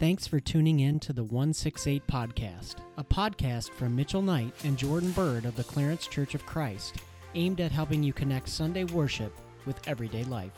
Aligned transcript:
Thanks 0.00 0.26
for 0.26 0.40
tuning 0.40 0.80
in 0.80 0.98
to 1.00 1.12
the 1.12 1.22
168 1.22 2.06
Podcast, 2.06 2.76
a 2.96 3.04
podcast 3.04 3.68
from 3.68 3.94
Mitchell 3.94 4.22
Knight 4.22 4.54
and 4.64 4.78
Jordan 4.78 5.10
Bird 5.10 5.44
of 5.44 5.56
the 5.56 5.64
Clarence 5.64 6.06
Church 6.06 6.34
of 6.34 6.46
Christ, 6.46 6.96
aimed 7.34 7.60
at 7.60 7.70
helping 7.70 8.02
you 8.02 8.14
connect 8.14 8.48
Sunday 8.48 8.84
worship 8.84 9.38
with 9.66 9.86
everyday 9.86 10.24
life. 10.24 10.52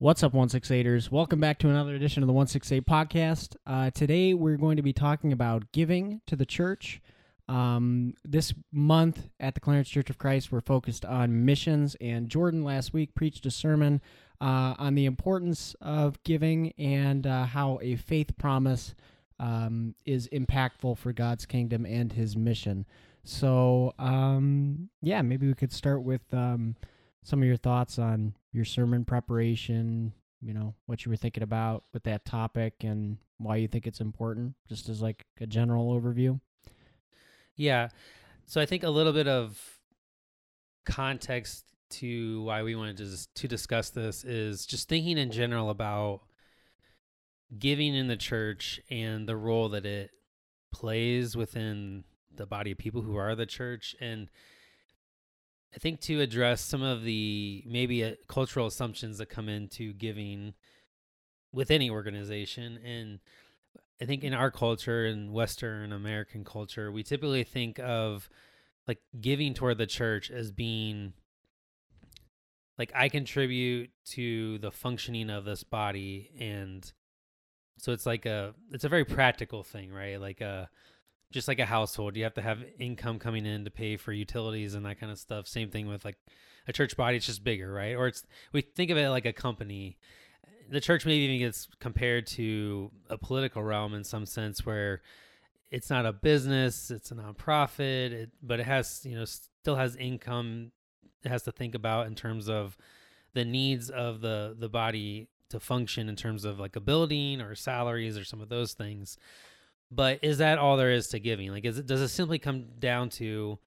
What's 0.00 0.22
up, 0.22 0.34
168ers? 0.34 1.10
Welcome 1.10 1.40
back 1.40 1.58
to 1.60 1.70
another 1.70 1.94
edition 1.94 2.22
of 2.22 2.26
the 2.26 2.34
168 2.34 2.84
Podcast. 2.84 3.56
Uh, 3.66 3.88
today 3.88 4.34
we're 4.34 4.58
going 4.58 4.76
to 4.76 4.82
be 4.82 4.92
talking 4.92 5.32
about 5.32 5.72
giving 5.72 6.20
to 6.26 6.36
the 6.36 6.44
church. 6.44 7.00
Um, 7.48 8.14
this 8.24 8.54
month 8.72 9.28
at 9.38 9.54
the 9.54 9.60
Clarence 9.60 9.88
Church 9.88 10.08
of 10.10 10.18
Christ, 10.18 10.50
we're 10.50 10.60
focused 10.60 11.04
on 11.04 11.44
missions, 11.44 11.96
and 12.00 12.28
Jordan 12.28 12.64
last 12.64 12.92
week 12.92 13.14
preached 13.14 13.44
a 13.46 13.50
sermon 13.50 14.00
uh, 14.40 14.74
on 14.78 14.94
the 14.94 15.04
importance 15.04 15.76
of 15.80 16.22
giving 16.22 16.72
and 16.78 17.26
uh, 17.26 17.44
how 17.44 17.78
a 17.82 17.96
faith 17.96 18.36
promise 18.38 18.94
um, 19.38 19.94
is 20.06 20.28
impactful 20.28 20.96
for 20.98 21.12
God's 21.12 21.44
kingdom 21.44 21.84
and 21.84 22.12
His 22.12 22.36
mission. 22.36 22.86
So, 23.24 23.94
um, 23.98 24.90
yeah, 25.02 25.22
maybe 25.22 25.46
we 25.46 25.54
could 25.54 25.72
start 25.72 26.02
with 26.02 26.22
um, 26.32 26.76
some 27.22 27.40
of 27.40 27.46
your 27.46 27.56
thoughts 27.56 27.98
on 27.98 28.34
your 28.52 28.64
sermon 28.64 29.04
preparation. 29.04 30.12
You 30.40 30.52
know 30.52 30.74
what 30.86 31.04
you 31.04 31.10
were 31.10 31.16
thinking 31.16 31.42
about 31.42 31.84
with 31.92 32.04
that 32.04 32.26
topic 32.26 32.84
and 32.84 33.16
why 33.38 33.56
you 33.56 33.66
think 33.66 33.86
it's 33.86 34.00
important, 34.00 34.54
just 34.68 34.88
as 34.88 35.00
like 35.00 35.24
a 35.40 35.46
general 35.46 35.98
overview. 35.98 36.38
Yeah. 37.56 37.88
So 38.46 38.60
I 38.60 38.66
think 38.66 38.82
a 38.82 38.90
little 38.90 39.12
bit 39.12 39.28
of 39.28 39.58
context 40.84 41.64
to 41.90 42.42
why 42.42 42.62
we 42.62 42.74
wanted 42.74 42.96
to 42.98 43.34
to 43.34 43.48
discuss 43.48 43.90
this 43.90 44.24
is 44.24 44.66
just 44.66 44.88
thinking 44.88 45.16
in 45.16 45.30
general 45.30 45.70
about 45.70 46.22
giving 47.58 47.94
in 47.94 48.08
the 48.08 48.16
church 48.16 48.80
and 48.90 49.28
the 49.28 49.36
role 49.36 49.68
that 49.68 49.86
it 49.86 50.10
plays 50.72 51.36
within 51.36 52.04
the 52.34 52.46
body 52.46 52.72
of 52.72 52.78
people 52.78 53.02
who 53.02 53.16
are 53.16 53.34
the 53.34 53.46
church 53.46 53.94
and 54.00 54.28
I 55.74 55.78
think 55.78 56.00
to 56.02 56.20
address 56.20 56.60
some 56.60 56.82
of 56.82 57.02
the 57.02 57.64
maybe 57.66 58.04
uh, 58.04 58.12
cultural 58.28 58.66
assumptions 58.66 59.18
that 59.18 59.28
come 59.28 59.48
into 59.48 59.92
giving 59.92 60.54
with 61.52 61.70
any 61.70 61.90
organization 61.90 62.78
and 62.84 63.18
I 64.00 64.06
think 64.06 64.24
in 64.24 64.34
our 64.34 64.50
culture 64.50 65.06
in 65.06 65.32
western 65.32 65.92
American 65.92 66.44
culture 66.44 66.90
we 66.90 67.02
typically 67.02 67.44
think 67.44 67.78
of 67.78 68.28
like 68.88 68.98
giving 69.20 69.54
toward 69.54 69.78
the 69.78 69.86
church 69.86 70.30
as 70.30 70.50
being 70.50 71.12
like 72.78 72.92
I 72.94 73.08
contribute 73.08 73.90
to 74.10 74.58
the 74.58 74.70
functioning 74.70 75.30
of 75.30 75.44
this 75.44 75.62
body 75.62 76.30
and 76.38 76.92
so 77.78 77.92
it's 77.92 78.06
like 78.06 78.26
a 78.26 78.54
it's 78.70 78.84
a 78.84 78.88
very 78.88 79.04
practical 79.04 79.62
thing, 79.62 79.92
right? 79.92 80.20
Like 80.20 80.40
a 80.40 80.68
just 81.32 81.48
like 81.48 81.58
a 81.58 81.66
household, 81.66 82.16
you 82.16 82.24
have 82.24 82.34
to 82.34 82.42
have 82.42 82.64
income 82.78 83.18
coming 83.18 83.44
in 83.44 83.64
to 83.64 83.70
pay 83.70 83.96
for 83.96 84.12
utilities 84.12 84.74
and 84.74 84.86
that 84.86 85.00
kind 85.00 85.10
of 85.10 85.18
stuff. 85.18 85.48
Same 85.48 85.70
thing 85.70 85.88
with 85.88 86.04
like 86.04 86.16
a 86.68 86.72
church 86.72 86.96
body, 86.96 87.16
it's 87.16 87.26
just 87.26 87.44
bigger, 87.44 87.72
right? 87.72 87.96
Or 87.96 88.06
it's 88.06 88.24
we 88.52 88.60
think 88.60 88.90
of 88.90 88.96
it 88.96 89.08
like 89.08 89.26
a 89.26 89.32
company. 89.32 89.98
The 90.70 90.80
church 90.80 91.04
maybe 91.06 91.24
even 91.24 91.38
gets 91.38 91.68
compared 91.80 92.26
to 92.28 92.90
a 93.10 93.18
political 93.18 93.62
realm 93.62 93.94
in 93.94 94.04
some 94.04 94.26
sense 94.26 94.64
where 94.64 95.02
it's 95.70 95.90
not 95.90 96.06
a 96.06 96.12
business, 96.12 96.90
it's 96.90 97.10
a 97.10 97.14
nonprofit, 97.14 98.12
it, 98.12 98.30
but 98.42 98.60
it 98.60 98.66
has, 98.66 99.02
you 99.04 99.16
know, 99.16 99.24
still 99.24 99.76
has 99.76 99.96
income 99.96 100.72
it 101.24 101.30
has 101.30 101.42
to 101.44 101.52
think 101.52 101.74
about 101.74 102.06
in 102.06 102.14
terms 102.14 102.48
of 102.48 102.76
the 103.32 103.44
needs 103.44 103.90
of 103.90 104.20
the 104.20 104.54
the 104.58 104.68
body 104.68 105.28
to 105.48 105.58
function 105.58 106.08
in 106.08 106.16
terms 106.16 106.44
of 106.44 106.58
like 106.58 106.76
a 106.76 106.80
building 106.80 107.40
or 107.40 107.54
salaries 107.54 108.18
or 108.18 108.24
some 108.24 108.40
of 108.40 108.48
those 108.48 108.74
things. 108.74 109.16
But 109.90 110.18
is 110.22 110.38
that 110.38 110.58
all 110.58 110.76
there 110.76 110.90
is 110.90 111.08
to 111.08 111.18
giving? 111.18 111.50
Like, 111.50 111.64
is 111.64 111.78
it 111.78 111.86
does 111.86 112.00
it 112.00 112.08
simply 112.08 112.38
come 112.38 112.66
down 112.78 113.08
to 113.10 113.58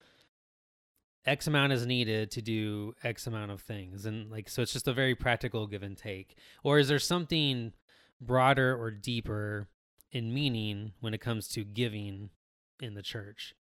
X 1.27 1.45
amount 1.45 1.73
is 1.73 1.85
needed 1.85 2.31
to 2.31 2.41
do 2.41 2.95
X 3.03 3.27
amount 3.27 3.51
of 3.51 3.61
things, 3.61 4.05
and 4.05 4.31
like 4.31 4.49
so 4.49 4.61
it's 4.61 4.73
just 4.73 4.87
a 4.87 4.93
very 4.93 5.13
practical 5.13 5.67
give 5.67 5.83
and 5.83 5.97
take, 5.97 6.35
or 6.63 6.79
is 6.79 6.87
there 6.87 6.97
something 6.99 7.73
broader 8.21 8.75
or 8.75 8.89
deeper 8.89 9.67
in 10.11 10.33
meaning 10.33 10.93
when 11.01 11.13
it 11.13 11.19
comes 11.21 11.47
to 11.49 11.63
giving 11.63 12.29
in 12.81 12.93
the 12.95 13.01
church? 13.03 13.53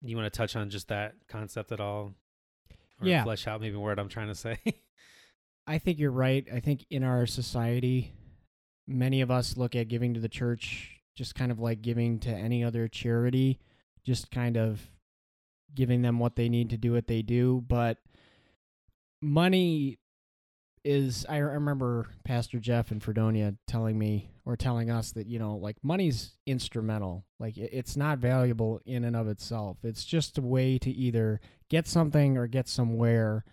You 0.00 0.16
want 0.16 0.32
to 0.32 0.36
touch 0.36 0.54
on 0.54 0.70
just 0.70 0.88
that 0.88 1.14
concept 1.28 1.72
at 1.72 1.80
all? 1.80 2.14
or 3.00 3.08
Yeah. 3.08 3.24
flesh 3.24 3.46
out 3.46 3.60
maybe 3.60 3.76
what 3.76 3.98
I'm 3.98 4.08
trying 4.08 4.28
to 4.28 4.34
say. 4.34 4.58
I 5.66 5.78
think 5.78 5.98
you're 5.98 6.10
right. 6.10 6.46
I 6.52 6.60
think 6.60 6.86
in 6.90 7.02
our 7.02 7.26
society, 7.26 8.12
many 8.86 9.20
of 9.20 9.30
us 9.30 9.56
look 9.56 9.74
at 9.74 9.88
giving 9.88 10.14
to 10.14 10.20
the 10.20 10.28
church 10.28 11.00
just 11.14 11.34
kind 11.34 11.50
of 11.50 11.58
like 11.58 11.82
giving 11.82 12.18
to 12.20 12.30
any 12.30 12.62
other 12.62 12.88
charity, 12.88 13.58
just 14.04 14.30
kind 14.30 14.56
of 14.56 14.88
giving 15.74 16.02
them 16.02 16.18
what 16.18 16.36
they 16.36 16.48
need 16.48 16.70
to 16.70 16.76
do 16.76 16.92
what 16.92 17.06
they 17.06 17.22
do. 17.22 17.64
But 17.66 17.98
money 19.20 19.98
is, 20.84 21.26
I 21.28 21.38
remember 21.38 22.06
Pastor 22.24 22.60
Jeff 22.60 22.90
and 22.90 23.02
Fredonia 23.02 23.54
telling 23.66 23.98
me 23.98 24.30
or 24.44 24.56
telling 24.56 24.90
us 24.90 25.12
that, 25.12 25.26
you 25.26 25.38
know, 25.38 25.56
like 25.56 25.76
money's 25.82 26.32
instrumental. 26.46 27.24
Like 27.40 27.58
it's 27.58 27.96
not 27.96 28.18
valuable 28.18 28.80
in 28.86 29.04
and 29.04 29.16
of 29.16 29.26
itself. 29.26 29.78
It's 29.82 30.04
just 30.04 30.38
a 30.38 30.42
way 30.42 30.78
to 30.78 30.90
either 30.90 31.40
get 31.68 31.88
something 31.88 32.38
or 32.38 32.46
get 32.46 32.68
somewhere. 32.68 33.44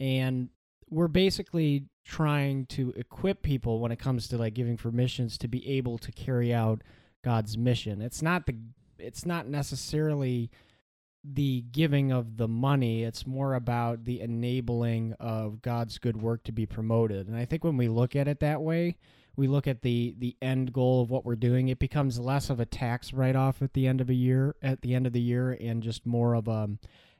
And 0.00 0.48
we're 0.88 1.08
basically 1.08 1.84
trying 2.04 2.66
to 2.66 2.92
equip 2.96 3.42
people 3.42 3.80
when 3.80 3.92
it 3.92 3.98
comes 3.98 4.26
to 4.28 4.38
like 4.38 4.54
giving 4.54 4.76
for 4.76 4.90
missions 4.90 5.36
to 5.38 5.48
be 5.48 5.68
able 5.68 5.98
to 5.98 6.10
carry 6.12 6.52
out 6.52 6.82
God's 7.22 7.58
mission. 7.58 8.00
It's 8.00 8.22
not 8.22 8.46
the 8.46 8.56
it's 8.98 9.24
not 9.24 9.46
necessarily 9.46 10.50
the 11.22 11.62
giving 11.72 12.12
of 12.12 12.36
the 12.36 12.48
money, 12.48 13.04
it's 13.04 13.26
more 13.26 13.54
about 13.54 14.04
the 14.04 14.20
enabling 14.20 15.14
of 15.20 15.60
God's 15.60 15.98
good 15.98 16.20
work 16.20 16.44
to 16.44 16.52
be 16.52 16.66
promoted. 16.66 17.28
And 17.28 17.36
I 17.36 17.44
think 17.44 17.62
when 17.62 17.76
we 17.76 17.88
look 17.88 18.16
at 18.16 18.28
it 18.28 18.40
that 18.40 18.62
way, 18.62 18.96
we 19.36 19.46
look 19.46 19.66
at 19.66 19.82
the 19.82 20.14
the 20.18 20.36
end 20.42 20.72
goal 20.72 21.02
of 21.02 21.10
what 21.10 21.24
we're 21.24 21.36
doing, 21.36 21.68
it 21.68 21.78
becomes 21.78 22.18
less 22.18 22.50
of 22.50 22.60
a 22.60 22.66
tax 22.66 23.12
write 23.12 23.36
off 23.36 23.62
at 23.62 23.74
the 23.74 23.86
end 23.86 24.00
of 24.00 24.10
a 24.10 24.14
year 24.14 24.56
at 24.62 24.82
the 24.82 24.94
end 24.94 25.06
of 25.06 25.12
the 25.12 25.20
year 25.20 25.56
and 25.60 25.82
just 25.82 26.04
more 26.06 26.34
of 26.34 26.48
a 26.48 26.68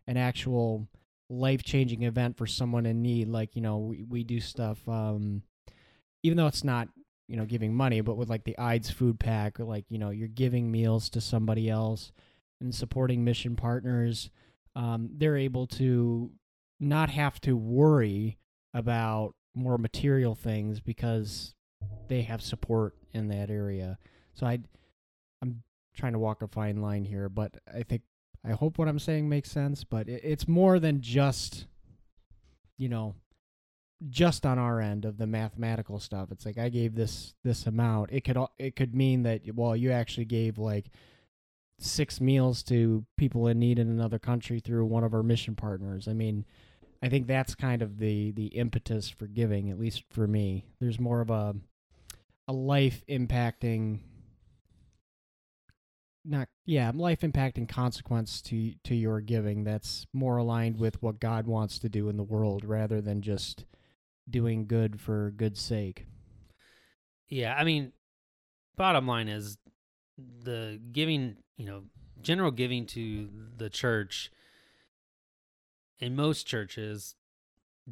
an 0.07 0.17
actual 0.17 0.89
life 1.29 1.63
changing 1.63 2.03
event 2.03 2.37
for 2.37 2.47
someone 2.47 2.87
in 2.87 3.03
need. 3.03 3.29
Like, 3.29 3.55
you 3.55 3.63
know, 3.63 3.79
we, 3.79 4.03
we 4.03 4.25
do 4.25 4.41
stuff, 4.41 4.87
um, 4.89 5.43
even 6.23 6.37
though 6.37 6.49
it's 6.49 6.65
not, 6.65 6.89
you 7.29 7.37
know, 7.37 7.45
giving 7.45 7.75
money, 7.75 8.01
but 8.01 8.17
with 8.17 8.29
like 8.29 8.45
the 8.45 8.59
IDES 8.59 8.91
food 8.91 9.21
pack, 9.21 9.61
or 9.61 9.65
like, 9.65 9.85
you 9.89 9.99
know, 9.99 10.11
you're 10.11 10.27
giving 10.27 10.71
meals 10.71 11.09
to 11.11 11.21
somebody 11.21 11.71
else 11.71 12.11
and 12.61 12.75
supporting 12.75 13.25
mission 13.25 13.57
partners. 13.57 14.31
Um, 14.77 15.11
they're 15.17 15.37
able 15.37 15.67
to 15.69 16.31
not 16.79 17.11
have 17.11 17.41
to 17.43 17.57
worry 17.57 18.39
about 18.73 19.35
more 19.55 19.79
material 19.79 20.35
things 20.35 20.81
because 20.81 21.55
they 22.09 22.23
have 22.23 22.43
support 22.43 22.95
in 23.13 23.29
that 23.29 23.51
area. 23.51 23.99
So 24.35 24.47
I, 24.47 24.61
I'm 25.43 25.63
trying 25.97 26.13
to 26.13 26.19
walk 26.19 26.43
a 26.43 26.49
fine 26.49 26.81
line 26.81 27.05
here, 27.05 27.29
but 27.29 27.57
I 27.73 27.83
think 27.83 28.03
I 28.45 28.53
hope 28.53 28.79
what 28.79 28.89
I'm 28.89 28.99
saying 28.99 29.29
makes 29.29 29.51
sense, 29.51 29.85
but 29.85 30.09
it, 30.09 30.23
it's 30.25 30.49
more 30.49 30.79
than 30.79 31.01
just, 31.01 31.67
you 32.79 32.89
know, 32.89 33.15
just 34.09 34.47
on 34.47 34.59
our 34.59 34.81
end 34.81 35.05
of 35.05 35.19
the 35.19 35.27
mathematical 35.27 35.99
stuff. 35.99 36.31
It's 36.31 36.47
like 36.47 36.57
I 36.57 36.71
gave 36.71 36.95
this 36.95 37.35
this 37.45 37.67
amount. 37.67 38.11
It 38.13 38.23
could 38.23 38.39
it 38.59 38.77
could 38.77 38.95
mean 38.95 39.25
that 39.25 39.43
well, 39.55 39.77
you 39.77 39.91
actually 39.91 40.25
gave 40.25 40.57
like 40.57 40.87
six 41.83 42.21
meals 42.21 42.63
to 42.65 43.05
people 43.17 43.47
in 43.47 43.59
need 43.59 43.79
in 43.79 43.89
another 43.89 44.19
country 44.19 44.61
through 44.61 44.87
one 44.87 45.05
of 45.05 45.15
our 45.15 45.23
mission 45.23 45.55
partners. 45.55 46.09
I 46.09 46.13
mean, 46.13 46.45
I 47.03 47.09
think 47.09 47.27
that's 47.27 47.55
kind 47.55 47.83
of 47.83 47.99
the 47.99 48.33
the 48.33 48.47
impetus 48.47 49.09
for 49.09 49.27
giving, 49.27 49.71
at 49.71 49.79
least 49.79 50.05
for 50.11 50.27
me. 50.27 50.67
There's 50.81 51.01
more 51.01 51.21
of 51.21 51.31
a 51.31 51.55
a 52.49 52.53
life 52.53 53.05
impacting 53.09 54.01
not 56.23 56.49
yeah 56.67 56.93
life 56.95 57.21
impacting 57.21 57.67
consequence 57.67 58.43
to 58.43 58.75
to 58.85 58.95
your 58.95 59.23
giving 59.23 59.65
that's 59.65 60.07
more 60.13 60.37
aligned 60.37 60.79
with 60.79 61.03
what 61.03 61.19
god 61.19 61.47
wants 61.47 61.79
to 61.79 61.89
do 61.89 62.11
in 62.11 62.19
the 62.19 62.23
world 62.23 62.63
rather 62.63 63.01
than 63.01 63.23
just 63.23 63.65
doing 64.29 64.67
good 64.67 65.01
for 65.01 65.31
good's 65.31 65.63
sake 65.63 66.05
yeah, 67.31 67.55
I 67.57 67.63
mean, 67.63 67.93
bottom 68.77 69.07
line 69.07 69.29
is 69.29 69.57
the 70.19 70.81
giving, 70.93 71.37
you 71.61 71.67
know, 71.67 71.83
general 72.23 72.51
giving 72.51 72.87
to 72.87 73.29
the 73.59 73.69
church 73.69 74.33
in 75.99 76.17
most 76.17 76.47
churches 76.47 77.17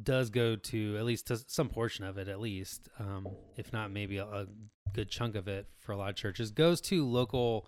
does 0.01 0.31
go 0.31 0.55
to 0.55 0.97
at 0.97 1.05
least 1.05 1.27
to 1.27 1.37
some 1.45 1.69
portion 1.69 2.03
of 2.03 2.17
it 2.17 2.27
at 2.27 2.39
least 2.39 2.89
um, 2.99 3.27
if 3.57 3.71
not 3.71 3.91
maybe 3.91 4.17
a, 4.17 4.25
a 4.25 4.47
good 4.93 5.09
chunk 5.09 5.35
of 5.35 5.47
it 5.47 5.67
for 5.77 5.91
a 5.91 5.97
lot 5.97 6.09
of 6.09 6.15
churches 6.15 6.51
goes 6.51 6.81
to 6.81 7.05
local 7.05 7.67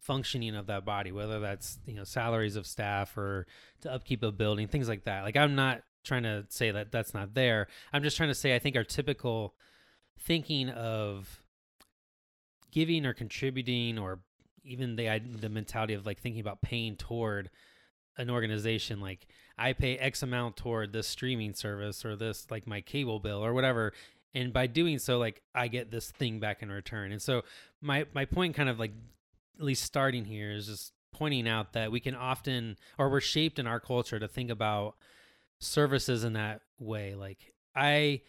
functioning 0.00 0.54
of 0.54 0.66
that 0.68 0.84
body 0.84 1.12
whether 1.12 1.40
that's 1.40 1.78
you 1.86 1.94
know 1.94 2.04
salaries 2.04 2.56
of 2.56 2.66
staff 2.66 3.16
or 3.18 3.46
to 3.80 3.92
upkeep 3.92 4.22
of 4.22 4.38
building 4.38 4.68
things 4.68 4.88
like 4.88 5.04
that. 5.04 5.22
Like 5.22 5.36
i'm 5.36 5.54
not 5.54 5.82
trying 6.04 6.22
to 6.22 6.44
say 6.48 6.70
that 6.70 6.92
that's 6.92 7.14
not 7.14 7.34
there. 7.34 7.66
I'm 7.92 8.02
just 8.02 8.16
trying 8.16 8.30
to 8.30 8.34
say 8.34 8.54
i 8.54 8.58
think 8.58 8.76
our 8.76 8.84
typical 8.84 9.54
thinking 10.18 10.70
of 10.70 11.42
giving 12.70 13.04
or 13.06 13.12
contributing 13.12 13.98
or 13.98 14.20
even 14.64 14.96
the 14.96 15.20
the 15.40 15.48
mentality 15.48 15.94
of 15.94 16.06
like 16.06 16.20
thinking 16.20 16.40
about 16.40 16.62
paying 16.62 16.96
toward 16.96 17.50
an 18.16 18.30
organization 18.30 19.00
like 19.00 19.26
I 19.58 19.72
pay 19.72 19.96
X 19.96 20.22
amount 20.22 20.56
toward 20.56 20.92
this 20.92 21.06
streaming 21.06 21.54
service 21.54 22.04
or 22.04 22.16
this 22.16 22.50
like 22.50 22.66
my 22.66 22.80
cable 22.80 23.20
bill 23.20 23.44
or 23.44 23.52
whatever. 23.54 23.92
And 24.34 24.52
by 24.52 24.66
doing 24.66 24.98
so, 24.98 25.18
like 25.18 25.42
I 25.54 25.68
get 25.68 25.90
this 25.90 26.10
thing 26.10 26.40
back 26.40 26.62
in 26.62 26.70
return. 26.70 27.12
And 27.12 27.22
so 27.22 27.42
my 27.80 28.06
my 28.14 28.24
point 28.24 28.54
kind 28.54 28.68
of 28.68 28.78
like 28.78 28.92
at 29.58 29.64
least 29.64 29.84
starting 29.84 30.24
here 30.24 30.50
is 30.50 30.66
just 30.66 30.92
pointing 31.12 31.46
out 31.46 31.72
that 31.74 31.92
we 31.92 32.00
can 32.00 32.14
often 32.14 32.76
or 32.98 33.08
we're 33.08 33.20
shaped 33.20 33.58
in 33.58 33.66
our 33.66 33.78
culture 33.78 34.18
to 34.18 34.26
think 34.26 34.50
about 34.50 34.96
services 35.60 36.24
in 36.24 36.32
that 36.32 36.62
way. 36.80 37.14
Like 37.14 37.54
I 37.76 38.22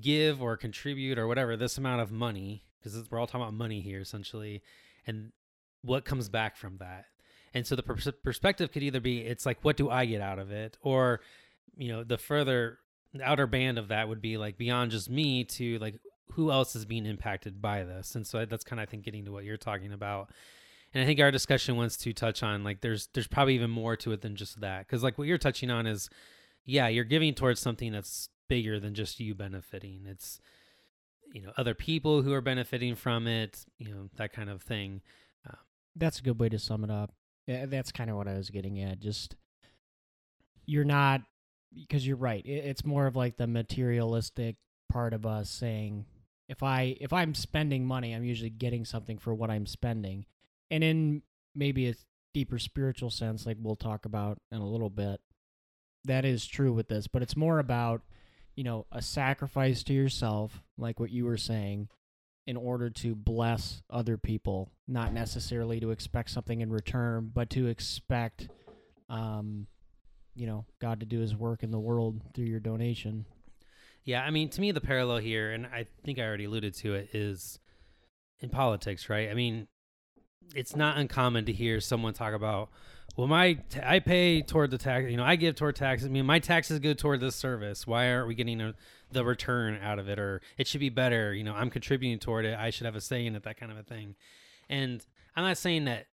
give 0.00 0.42
or 0.42 0.56
contribute 0.56 1.18
or 1.18 1.28
whatever 1.28 1.56
this 1.56 1.78
amount 1.78 2.00
of 2.00 2.10
money 2.10 2.64
because 2.78 3.10
we're 3.10 3.20
all 3.20 3.26
talking 3.26 3.42
about 3.42 3.54
money 3.54 3.80
here 3.80 4.00
essentially 4.00 4.62
and 5.06 5.30
what 5.82 6.04
comes 6.04 6.28
back 6.28 6.56
from 6.56 6.78
that. 6.78 7.06
And 7.54 7.66
so 7.66 7.76
the 7.76 7.82
pers- 7.82 8.08
perspective 8.22 8.72
could 8.72 8.82
either 8.82 9.00
be 9.00 9.18
it's 9.18 9.44
like 9.44 9.58
what 9.62 9.76
do 9.76 9.90
i 9.90 10.04
get 10.06 10.20
out 10.20 10.38
of 10.38 10.50
it? 10.50 10.78
Or 10.82 11.20
you 11.76 11.88
know 11.88 12.04
the 12.04 12.18
further 12.18 12.78
the 13.12 13.22
outer 13.22 13.46
band 13.46 13.78
of 13.78 13.88
that 13.88 14.08
would 14.08 14.22
be 14.22 14.38
like 14.38 14.56
beyond 14.56 14.90
just 14.90 15.10
me 15.10 15.44
to 15.44 15.78
like 15.78 15.96
who 16.32 16.50
else 16.50 16.74
is 16.74 16.84
being 16.84 17.06
impacted 17.06 17.60
by 17.60 17.84
this? 17.84 18.14
And 18.14 18.26
so 18.26 18.44
that's 18.46 18.64
kind 18.64 18.80
of 18.80 18.88
i 18.88 18.90
think 18.90 19.04
getting 19.04 19.26
to 19.26 19.32
what 19.32 19.44
you're 19.44 19.56
talking 19.56 19.92
about. 19.92 20.30
And 20.94 21.02
i 21.02 21.06
think 21.06 21.20
our 21.20 21.30
discussion 21.30 21.76
wants 21.76 21.96
to 21.98 22.12
touch 22.12 22.42
on 22.42 22.64
like 22.64 22.80
there's 22.80 23.08
there's 23.12 23.28
probably 23.28 23.54
even 23.54 23.70
more 23.70 23.96
to 23.96 24.12
it 24.12 24.22
than 24.22 24.36
just 24.36 24.60
that. 24.60 24.86
Because 24.86 25.02
like 25.02 25.18
what 25.18 25.28
you're 25.28 25.38
touching 25.38 25.70
on 25.70 25.86
is 25.86 26.08
yeah 26.64 26.88
you're 26.88 27.04
giving 27.04 27.34
towards 27.34 27.60
something 27.60 27.92
that's 27.92 28.28
bigger 28.48 28.80
than 28.80 28.94
just 28.94 29.20
you 29.20 29.34
benefiting. 29.34 30.04
It's 30.06 30.40
you 31.32 31.42
know 31.42 31.52
other 31.56 31.74
people 31.74 32.22
who 32.22 32.32
are 32.32 32.40
benefiting 32.40 32.94
from 32.94 33.26
it 33.26 33.64
you 33.78 33.88
know 33.88 34.08
that 34.16 34.32
kind 34.32 34.50
of 34.50 34.62
thing 34.62 35.00
That's 35.96 36.18
a 36.18 36.22
good 36.22 36.38
way 36.38 36.48
to 36.48 36.58
sum 36.58 36.84
it 36.84 36.90
up. 36.90 37.12
That's 37.46 37.92
kind 37.92 38.10
of 38.10 38.16
what 38.16 38.28
I 38.28 38.34
was 38.34 38.50
getting 38.50 38.80
at. 38.80 39.00
Just 39.00 39.36
you're 40.66 40.84
not 40.84 41.22
because 41.74 42.06
you're 42.06 42.16
right. 42.16 42.44
It, 42.44 42.64
it's 42.64 42.84
more 42.84 43.06
of 43.06 43.16
like 43.16 43.36
the 43.36 43.46
materialistic 43.46 44.56
part 44.90 45.12
of 45.12 45.26
us 45.26 45.50
saying 45.50 46.04
if 46.48 46.62
I 46.62 46.96
if 47.00 47.12
I'm 47.12 47.34
spending 47.34 47.86
money, 47.86 48.14
I'm 48.14 48.24
usually 48.24 48.50
getting 48.50 48.84
something 48.84 49.18
for 49.18 49.34
what 49.34 49.50
I'm 49.50 49.66
spending. 49.66 50.26
And 50.70 50.84
in 50.84 51.22
maybe 51.54 51.88
a 51.88 51.94
deeper 52.32 52.58
spiritual 52.58 53.10
sense 53.10 53.44
like 53.44 53.58
we'll 53.60 53.76
talk 53.76 54.04
about 54.04 54.38
in 54.50 54.58
a 54.58 54.68
little 54.68 54.90
bit, 54.90 55.20
that 56.04 56.24
is 56.24 56.46
true 56.46 56.72
with 56.72 56.88
this, 56.88 57.06
but 57.06 57.22
it's 57.22 57.36
more 57.36 57.58
about, 57.58 58.02
you 58.54 58.64
know, 58.64 58.86
a 58.90 59.02
sacrifice 59.02 59.82
to 59.84 59.92
yourself, 59.92 60.62
like 60.76 60.98
what 60.98 61.10
you 61.10 61.24
were 61.24 61.36
saying, 61.36 61.88
in 62.46 62.56
order 62.56 62.90
to 62.90 63.14
bless 63.14 63.82
other 63.88 64.16
people, 64.16 64.70
not 64.88 65.12
necessarily 65.12 65.78
to 65.80 65.90
expect 65.90 66.30
something 66.30 66.60
in 66.60 66.70
return, 66.70 67.30
but 67.32 67.50
to 67.50 67.66
expect, 67.68 68.48
um, 69.08 69.66
you 70.34 70.46
know, 70.46 70.64
God 70.80 71.00
to 71.00 71.06
do 71.06 71.20
His 71.20 71.36
work 71.36 71.62
in 71.62 71.70
the 71.70 71.78
world 71.78 72.20
through 72.34 72.46
your 72.46 72.60
donation. 72.60 73.26
Yeah, 74.04 74.22
I 74.22 74.30
mean, 74.30 74.48
to 74.50 74.60
me, 74.60 74.72
the 74.72 74.80
parallel 74.80 75.18
here, 75.18 75.52
and 75.52 75.66
I 75.66 75.86
think 76.04 76.18
I 76.18 76.22
already 76.22 76.44
alluded 76.44 76.74
to 76.78 76.94
it, 76.94 77.10
is 77.12 77.60
in 78.40 78.48
politics, 78.48 79.08
right? 79.08 79.30
I 79.30 79.34
mean, 79.34 79.68
it's 80.56 80.74
not 80.74 80.98
uncommon 80.98 81.44
to 81.44 81.52
hear 81.52 81.80
someone 81.80 82.12
talk 82.12 82.34
about, 82.34 82.70
well, 83.16 83.28
my 83.28 83.54
t- 83.54 83.80
I 83.84 84.00
pay 84.00 84.42
toward 84.42 84.70
the 84.70 84.78
tax, 84.78 85.08
you 85.08 85.16
know, 85.16 85.22
I 85.22 85.36
give 85.36 85.54
toward 85.54 85.76
taxes. 85.76 86.08
I 86.08 86.10
mean, 86.10 86.26
my 86.26 86.40
taxes 86.40 86.78
go 86.80 86.94
toward 86.94 87.20
this 87.20 87.36
service. 87.36 87.86
Why 87.86 88.10
aren't 88.10 88.26
we 88.26 88.34
getting 88.34 88.60
a, 88.60 88.74
the 89.12 89.24
return 89.24 89.78
out 89.82 89.98
of 89.98 90.08
it? 90.08 90.18
Or 90.18 90.40
it 90.56 90.66
should 90.66 90.80
be 90.80 90.88
better. 90.88 91.34
You 91.34 91.44
know, 91.44 91.54
I'm 91.54 91.70
contributing 91.70 92.18
toward 92.18 92.44
it. 92.44 92.58
I 92.58 92.70
should 92.70 92.86
have 92.86 92.96
a 92.96 93.00
say 93.00 93.26
in 93.26 93.36
it. 93.36 93.44
That 93.44 93.58
kind 93.58 93.72
of 93.72 93.78
a 93.78 93.82
thing. 93.82 94.16
And 94.68 95.04
I'm 95.36 95.44
not 95.44 95.58
saying 95.58 95.84
that 95.84 96.06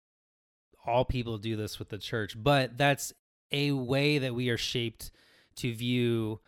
all 0.87 1.05
people 1.05 1.39
do 1.39 1.57
this 1.57 1.79
with 1.79 1.89
the 1.89 1.99
church, 1.99 2.35
but 2.37 2.77
that's 2.79 3.13
a 3.53 3.73
way 3.73 4.19
that 4.19 4.35
we 4.35 4.49
are 4.49 4.57
shaped 4.57 5.11
to 5.57 5.75
view 5.75 6.41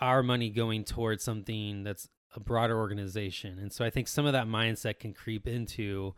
our 0.00 0.22
money 0.22 0.50
going 0.50 0.84
towards 0.84 1.22
something 1.22 1.84
that's 1.84 2.08
a 2.34 2.40
broader 2.40 2.76
organization. 2.76 3.58
And 3.58 3.72
so 3.72 3.84
I 3.84 3.90
think 3.90 4.08
some 4.08 4.26
of 4.26 4.32
that 4.32 4.46
mindset 4.46 4.98
can 4.98 5.14
creep 5.14 5.46
into 5.46 6.14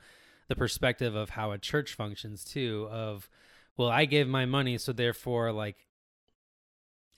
the 0.49 0.57
perspective 0.57 1.15
of 1.15 1.31
how 1.31 1.53
a 1.53 1.59
church 1.59 1.95
functions 1.95 2.45
too 2.45 2.89
of 2.91 3.29
well, 3.77 3.89
I 3.89 4.07
gave 4.07 4.27
my 4.27 4.47
money 4.47 4.79
so 4.79 4.93
therefore 4.93 5.53
like 5.53 5.87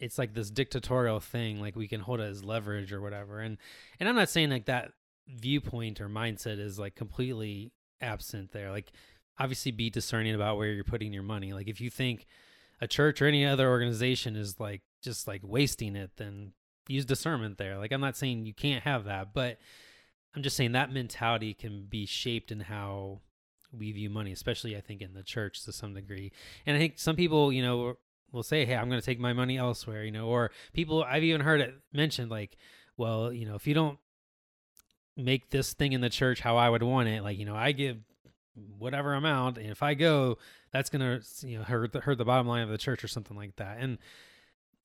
it's 0.00 0.18
like 0.18 0.34
this 0.34 0.50
dictatorial 0.50 1.20
thing 1.20 1.60
like 1.60 1.76
we 1.76 1.88
can 1.88 2.00
hold 2.00 2.20
it 2.20 2.24
as 2.24 2.44
leverage 2.44 2.92
or 2.92 3.00
whatever. 3.00 3.40
And 3.40 3.58
and 3.98 4.08
I'm 4.08 4.16
not 4.16 4.30
saying 4.30 4.50
like 4.50 4.66
that 4.66 4.92
viewpoint 5.26 6.00
or 6.00 6.08
mindset 6.08 6.58
is 6.58 6.78
like 6.78 6.94
completely 6.94 7.72
absent 8.00 8.52
there. 8.52 8.70
Like 8.70 8.92
obviously 9.38 9.72
be 9.72 9.90
discerning 9.90 10.34
about 10.34 10.56
where 10.56 10.72
you're 10.72 10.84
putting 10.84 11.12
your 11.12 11.22
money. 11.22 11.52
Like 11.52 11.68
if 11.68 11.80
you 11.80 11.90
think 11.90 12.26
a 12.80 12.86
church 12.86 13.20
or 13.20 13.26
any 13.26 13.44
other 13.44 13.68
organization 13.68 14.36
is 14.36 14.58
like 14.60 14.82
just 15.02 15.26
like 15.26 15.40
wasting 15.44 15.96
it, 15.96 16.12
then 16.16 16.52
use 16.86 17.04
discernment 17.04 17.58
there. 17.58 17.78
Like 17.78 17.92
I'm 17.92 18.00
not 18.00 18.16
saying 18.16 18.46
you 18.46 18.54
can't 18.54 18.84
have 18.84 19.04
that, 19.04 19.34
but 19.34 19.58
I'm 20.34 20.42
just 20.42 20.56
saying 20.56 20.72
that 20.72 20.92
mentality 20.92 21.54
can 21.54 21.86
be 21.88 22.06
shaped 22.06 22.52
in 22.52 22.60
how 22.60 23.20
we 23.72 23.92
view 23.92 24.10
money, 24.10 24.32
especially 24.32 24.76
I 24.76 24.80
think 24.80 25.02
in 25.02 25.14
the 25.14 25.22
church 25.22 25.64
to 25.64 25.72
some 25.72 25.94
degree. 25.94 26.32
And 26.66 26.76
I 26.76 26.78
think 26.78 26.98
some 26.98 27.16
people, 27.16 27.52
you 27.52 27.62
know, 27.62 27.96
will 28.32 28.42
say, 28.42 28.64
"Hey, 28.64 28.74
I'm 28.74 28.88
going 28.88 29.00
to 29.00 29.04
take 29.04 29.20
my 29.20 29.32
money 29.32 29.58
elsewhere," 29.58 30.04
you 30.04 30.10
know, 30.10 30.28
or 30.28 30.50
people 30.72 31.02
I've 31.02 31.24
even 31.24 31.40
heard 31.40 31.60
it 31.60 31.74
mentioned 31.92 32.30
like, 32.30 32.56
"Well, 32.96 33.32
you 33.32 33.46
know, 33.46 33.54
if 33.54 33.66
you 33.66 33.74
don't 33.74 33.98
make 35.16 35.50
this 35.50 35.72
thing 35.72 35.92
in 35.92 36.00
the 36.00 36.10
church 36.10 36.40
how 36.40 36.56
I 36.56 36.70
would 36.70 36.82
want 36.82 37.08
it, 37.08 37.22
like, 37.22 37.38
you 37.38 37.44
know, 37.44 37.56
I 37.56 37.72
give 37.72 37.98
whatever 38.78 39.14
amount, 39.14 39.58
and 39.58 39.70
if 39.70 39.82
I 39.82 39.94
go, 39.94 40.38
that's 40.72 40.90
going 40.90 41.00
to, 41.00 41.46
you 41.46 41.58
know, 41.58 41.64
hurt 41.64 41.92
the, 41.92 42.00
hurt 42.00 42.18
the 42.18 42.24
bottom 42.24 42.46
line 42.46 42.62
of 42.62 42.68
the 42.68 42.78
church 42.78 43.02
or 43.02 43.08
something 43.08 43.36
like 43.36 43.56
that." 43.56 43.78
And 43.78 43.98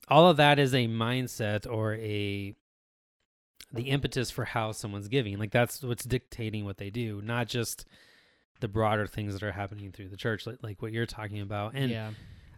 all 0.08 0.28
of 0.28 0.36
that 0.36 0.58
is 0.58 0.74
a 0.74 0.86
mindset 0.86 1.70
or 1.70 1.94
a 1.94 2.54
the 3.72 3.84
impetus 3.84 4.30
for 4.30 4.44
how 4.44 4.72
someone's 4.72 5.08
giving. 5.08 5.38
Like 5.38 5.50
that's 5.50 5.82
what's 5.82 6.04
dictating 6.04 6.64
what 6.64 6.78
they 6.78 6.90
do, 6.90 7.20
not 7.22 7.48
just 7.48 7.86
the 8.60 8.68
broader 8.68 9.06
things 9.06 9.32
that 9.34 9.42
are 9.42 9.52
happening 9.52 9.90
through 9.90 10.08
the 10.08 10.16
church, 10.16 10.46
like, 10.46 10.62
like 10.62 10.80
what 10.80 10.92
you're 10.92 11.06
talking 11.06 11.40
about. 11.40 11.74
And 11.74 11.90
yeah, 11.90 12.10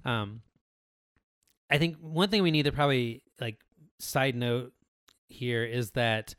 um, 0.04 0.42
I 1.70 1.78
think 1.78 1.96
one 1.96 2.28
thing 2.28 2.42
we 2.42 2.50
need 2.50 2.64
to 2.64 2.72
probably 2.72 3.22
like 3.40 3.58
side 3.98 4.34
note 4.34 4.72
here 5.28 5.64
is 5.64 5.92
that, 5.92 6.34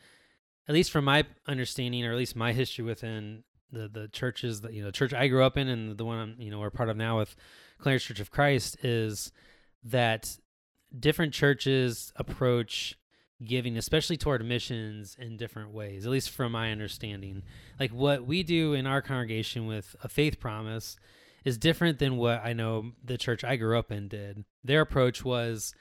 at 0.67 0.73
least 0.73 0.91
from 0.91 1.05
my 1.05 1.25
understanding, 1.47 2.05
or 2.05 2.11
at 2.11 2.17
least 2.17 2.35
my 2.35 2.53
history 2.53 2.85
within 2.85 3.43
the 3.71 3.87
the 3.87 4.07
churches 4.07 4.61
that 4.61 4.73
you 4.73 4.81
know, 4.81 4.87
the 4.87 4.93
church 4.93 5.13
I 5.13 5.27
grew 5.27 5.43
up 5.43 5.57
in, 5.57 5.67
and 5.67 5.97
the 5.97 6.05
one 6.05 6.17
I'm 6.17 6.35
you 6.39 6.51
know 6.51 6.59
we're 6.59 6.69
part 6.69 6.89
of 6.89 6.97
now 6.97 7.17
with 7.17 7.35
Clarence 7.79 8.03
Church 8.03 8.19
of 8.19 8.31
Christ, 8.31 8.77
is 8.83 9.31
that 9.83 10.37
different 10.97 11.33
churches 11.33 12.11
approach 12.15 12.97
giving, 13.45 13.77
especially 13.77 14.17
toward 14.17 14.43
missions, 14.45 15.15
in 15.19 15.37
different 15.37 15.71
ways, 15.71 16.05
at 16.05 16.11
least 16.11 16.31
from 16.31 16.51
my 16.53 16.71
understanding. 16.71 17.43
Like 17.79 17.91
what 17.91 18.25
we 18.25 18.43
do 18.43 18.73
in 18.73 18.87
our 18.87 19.01
congregation 19.01 19.67
with 19.67 19.95
a 20.03 20.09
faith 20.09 20.39
promise 20.39 20.97
is 21.47 21.57
different 21.57 21.97
than 21.97 22.17
what 22.17 22.41
I 22.43 22.51
know 22.51 22.91
the 23.05 23.17
church 23.17 23.45
I 23.45 23.55
grew 23.55 23.79
up 23.79 23.89
in 23.89 24.09
did. 24.09 24.43
Their 24.65 24.81
approach 24.81 25.23
was 25.23 25.73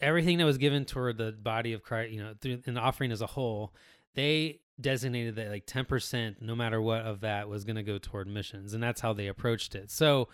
everything 0.00 0.38
that 0.38 0.44
was 0.44 0.58
given 0.58 0.84
toward 0.84 1.18
the 1.18 1.30
body 1.30 1.72
of 1.72 1.84
Christ, 1.84 2.10
you 2.10 2.20
know, 2.20 2.34
through 2.40 2.60
an 2.66 2.76
offering 2.76 3.12
as 3.12 3.20
a 3.20 3.28
whole, 3.28 3.72
they 4.16 4.58
designated 4.80 5.36
that 5.36 5.50
like 5.50 5.66
10%, 5.66 6.42
no 6.42 6.56
matter 6.56 6.82
what 6.82 7.02
of 7.02 7.20
that 7.20 7.48
was 7.48 7.62
going 7.62 7.76
to 7.76 7.84
go 7.84 7.98
toward 7.98 8.26
missions. 8.26 8.74
And 8.74 8.82
that's 8.82 9.00
how 9.00 9.12
they 9.12 9.28
approached 9.28 9.76
it. 9.76 9.88
So, 9.88 10.26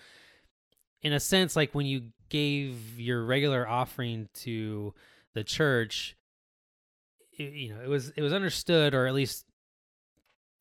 in 1.03 1.13
a 1.13 1.21
sense, 1.21 1.55
like 1.55 1.75
when 1.75 1.85
you 1.85 2.05
gave 2.31 2.99
your 2.99 3.23
regular 3.23 3.69
offering 3.69 4.31
to 4.37 4.95
the 5.35 5.45
church, 5.45 6.17
you 7.33 7.75
know, 7.75 7.83
it 7.83 7.89
was 7.89 8.15
it 8.17 8.23
was 8.23 8.33
understood 8.33 8.95
or 8.95 9.07
at 9.07 9.13
least 9.13 9.45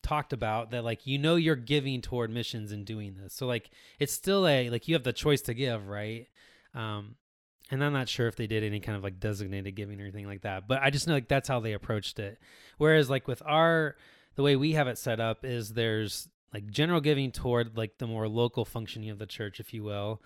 talked 0.06 0.32
about 0.32 0.70
that 0.70 0.84
like 0.84 1.06
you 1.06 1.18
know 1.18 1.36
you're 1.36 1.56
giving 1.56 2.00
toward 2.00 2.30
missions 2.30 2.72
and 2.72 2.84
doing 2.84 3.16
this. 3.20 3.34
So 3.34 3.46
like 3.46 3.70
it's 3.98 4.12
still 4.12 4.46
a 4.46 4.70
like 4.70 4.88
you 4.88 4.94
have 4.94 5.04
the 5.04 5.12
choice 5.12 5.42
to 5.42 5.54
give, 5.54 5.88
right? 5.88 6.28
Um 6.74 7.16
and 7.70 7.82
I'm 7.82 7.92
not 7.92 8.08
sure 8.08 8.28
if 8.28 8.36
they 8.36 8.46
did 8.46 8.62
any 8.62 8.78
kind 8.78 8.96
of 8.96 9.02
like 9.02 9.18
designated 9.18 9.74
giving 9.74 10.00
or 10.00 10.04
anything 10.04 10.26
like 10.26 10.42
that, 10.42 10.68
but 10.68 10.80
I 10.82 10.90
just 10.90 11.08
know 11.08 11.14
like 11.14 11.28
that's 11.28 11.48
how 11.48 11.60
they 11.60 11.72
approached 11.72 12.18
it. 12.18 12.38
Whereas 12.78 13.10
like 13.10 13.26
with 13.26 13.42
our 13.44 13.96
the 14.36 14.42
way 14.42 14.54
we 14.54 14.72
have 14.72 14.86
it 14.86 14.98
set 14.98 15.18
up 15.18 15.44
is 15.44 15.72
there's 15.72 16.28
like 16.54 16.70
general 16.70 17.00
giving 17.00 17.32
toward 17.32 17.76
like 17.76 17.98
the 17.98 18.06
more 18.06 18.28
local 18.28 18.64
functioning 18.64 19.10
of 19.10 19.18
the 19.18 19.26
church, 19.26 19.58
if 19.58 19.74
you 19.74 19.82
will, 19.82 20.22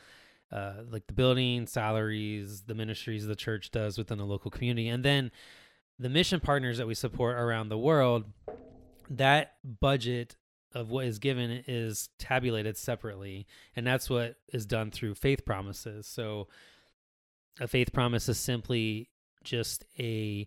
uh, 0.53 0.75
like 0.91 1.07
the 1.07 1.13
building, 1.13 1.67
salaries, 1.67 2.63
the 2.67 2.75
ministries 2.75 3.27
the 3.27 3.37
church 3.37 3.71
does 3.71 3.97
within 3.97 4.19
the 4.19 4.27
local 4.27 4.51
community, 4.51 4.89
and 4.89 5.05
then 5.05 5.31
the 5.99 6.09
mission 6.09 6.41
partners 6.41 6.79
that 6.79 6.87
we 6.87 6.95
support 6.95 7.37
around 7.37 7.69
the 7.69 7.79
world. 7.79 8.25
That 9.11 9.55
budget 9.81 10.37
of 10.73 10.91
what 10.91 11.05
is 11.05 11.19
given 11.19 11.65
is 11.67 12.09
tabulated 12.19 12.77
separately, 12.77 13.47
and 13.75 13.87
that's 13.87 14.09
what 14.09 14.37
is 14.53 14.67
done 14.67 14.91
through 14.91 15.17
faith 15.17 15.45
promises. 15.45 16.07
So, 16.07 16.49
a 17.59 17.67
faith 17.67 17.93
promise 17.93 18.29
is 18.29 18.39
simply 18.39 19.11
just 19.43 19.85
a 19.99 20.47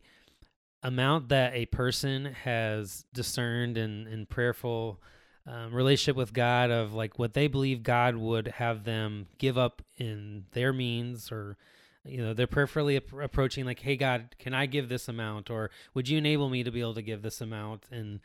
amount 0.81 1.29
that 1.29 1.53
a 1.53 1.65
person 1.67 2.25
has 2.43 3.05
discerned 3.13 3.77
in, 3.77 4.07
in 4.07 4.25
prayerful 4.25 5.01
um, 5.45 5.73
relationship 5.73 6.15
with 6.15 6.33
God 6.33 6.71
of 6.71 6.93
like 6.93 7.19
what 7.19 7.33
they 7.33 7.47
believe 7.47 7.83
God 7.83 8.15
would 8.15 8.47
have 8.47 8.83
them 8.83 9.27
give 9.37 9.57
up 9.57 9.81
in 9.97 10.45
their 10.51 10.71
means 10.71 11.31
or 11.31 11.57
you 12.05 12.17
know 12.17 12.33
they're 12.33 12.47
prayerfully 12.47 12.97
ap- 12.97 13.13
approaching 13.13 13.65
like 13.65 13.79
hey 13.79 13.95
God 13.95 14.35
can 14.39 14.53
I 14.53 14.65
give 14.65 14.89
this 14.89 15.07
amount 15.07 15.49
or 15.49 15.69
would 15.93 16.07
you 16.07 16.17
enable 16.17 16.49
me 16.49 16.63
to 16.63 16.71
be 16.71 16.81
able 16.81 16.93
to 16.95 17.01
give 17.01 17.21
this 17.21 17.41
amount 17.41 17.83
and 17.91 18.19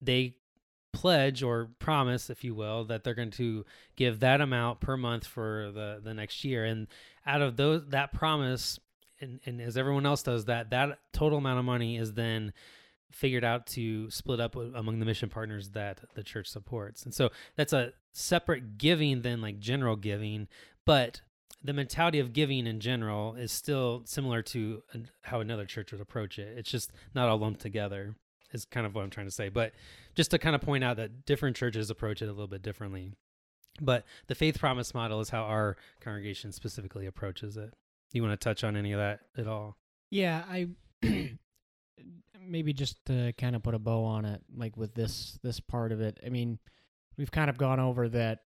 they 0.00 0.36
pledge 0.92 1.42
or 1.42 1.70
promise 1.80 2.30
if 2.30 2.44
you 2.44 2.54
will 2.54 2.84
that 2.84 3.02
they're 3.02 3.14
going 3.14 3.30
to 3.30 3.64
give 3.96 4.20
that 4.20 4.40
amount 4.40 4.80
per 4.80 4.96
month 4.96 5.26
for 5.26 5.72
the 5.74 6.00
the 6.02 6.14
next 6.14 6.44
year 6.44 6.64
and 6.64 6.86
out 7.26 7.42
of 7.42 7.56
those 7.56 7.82
that 7.88 8.12
promise 8.12 8.78
and, 9.20 9.40
and 9.44 9.60
as 9.60 9.76
everyone 9.76 10.06
else 10.06 10.22
does 10.22 10.44
that 10.44 10.70
that 10.70 11.00
total 11.12 11.38
amount 11.38 11.58
of 11.58 11.64
money 11.64 11.96
is 11.96 12.12
then 12.12 12.52
figured 13.14 13.44
out 13.44 13.66
to 13.66 14.10
split 14.10 14.40
up 14.40 14.56
among 14.56 14.98
the 14.98 15.06
mission 15.06 15.28
partners 15.28 15.70
that 15.70 16.00
the 16.14 16.22
church 16.22 16.48
supports. 16.48 17.04
And 17.04 17.14
so 17.14 17.30
that's 17.54 17.72
a 17.72 17.92
separate 18.12 18.76
giving 18.76 19.22
than 19.22 19.40
like 19.40 19.60
general 19.60 19.94
giving, 19.94 20.48
but 20.84 21.20
the 21.62 21.72
mentality 21.72 22.18
of 22.18 22.32
giving 22.32 22.66
in 22.66 22.80
general 22.80 23.36
is 23.36 23.52
still 23.52 24.02
similar 24.04 24.42
to 24.42 24.82
how 25.22 25.40
another 25.40 25.64
church 25.64 25.92
would 25.92 26.00
approach 26.00 26.38
it. 26.38 26.58
It's 26.58 26.70
just 26.70 26.92
not 27.14 27.28
all 27.28 27.38
lumped 27.38 27.60
together, 27.60 28.16
is 28.54 28.64
kind 28.64 28.86
of 28.86 28.94
what 28.94 29.02
I'm 29.02 29.10
trying 29.10 29.26
to 29.26 29.32
say. 29.32 29.48
But 29.48 29.72
just 30.14 30.30
to 30.30 30.38
kind 30.38 30.54
of 30.54 30.62
point 30.62 30.84
out 30.84 30.96
that 30.96 31.26
different 31.26 31.56
churches 31.56 31.90
approach 31.90 32.22
it 32.22 32.26
a 32.26 32.32
little 32.32 32.46
bit 32.46 32.62
differently. 32.62 33.12
But 33.80 34.04
the 34.28 34.34
faith 34.34 34.58
promise 34.58 34.94
model 34.94 35.20
is 35.20 35.30
how 35.30 35.42
our 35.42 35.76
congregation 36.00 36.52
specifically 36.52 37.06
approaches 37.06 37.56
it. 37.56 37.74
You 38.12 38.22
want 38.22 38.38
to 38.38 38.42
touch 38.42 38.62
on 38.62 38.76
any 38.76 38.92
of 38.92 39.00
that 39.00 39.20
at 39.36 39.48
all? 39.48 39.76
Yeah, 40.10 40.44
I 40.48 40.68
maybe 42.40 42.72
just 42.72 43.04
to 43.06 43.32
kind 43.32 43.56
of 43.56 43.64
put 43.64 43.74
a 43.74 43.78
bow 43.80 44.04
on 44.04 44.24
it, 44.24 44.42
like 44.56 44.76
with 44.76 44.94
this 44.94 45.38
this 45.42 45.58
part 45.58 45.90
of 45.90 46.00
it. 46.00 46.20
I 46.24 46.28
mean, 46.28 46.60
we've 47.16 47.32
kind 47.32 47.50
of 47.50 47.58
gone 47.58 47.80
over 47.80 48.08
that 48.10 48.40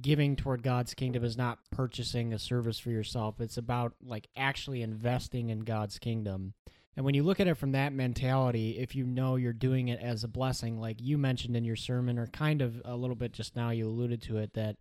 giving 0.00 0.36
toward 0.36 0.62
God's 0.62 0.94
kingdom 0.94 1.24
is 1.24 1.36
not 1.36 1.58
purchasing 1.70 2.32
a 2.32 2.38
service 2.38 2.78
for 2.78 2.90
yourself. 2.90 3.40
It's 3.40 3.58
about 3.58 3.94
like 4.02 4.28
actually 4.36 4.82
investing 4.82 5.50
in 5.50 5.60
God's 5.60 5.98
kingdom. 5.98 6.54
And 6.96 7.04
when 7.04 7.14
you 7.14 7.22
look 7.24 7.40
at 7.40 7.48
it 7.48 7.56
from 7.56 7.72
that 7.72 7.92
mentality, 7.92 8.78
if 8.78 8.94
you 8.94 9.04
know 9.04 9.36
you're 9.36 9.52
doing 9.52 9.88
it 9.88 10.00
as 10.00 10.22
a 10.22 10.28
blessing, 10.28 10.80
like 10.80 11.00
you 11.00 11.18
mentioned 11.18 11.56
in 11.56 11.64
your 11.64 11.76
sermon, 11.76 12.18
or 12.18 12.26
kind 12.28 12.62
of 12.62 12.80
a 12.84 12.94
little 12.94 13.16
bit 13.16 13.32
just 13.32 13.56
now, 13.56 13.70
you 13.70 13.88
alluded 13.88 14.22
to 14.22 14.38
it 14.38 14.54
that, 14.54 14.76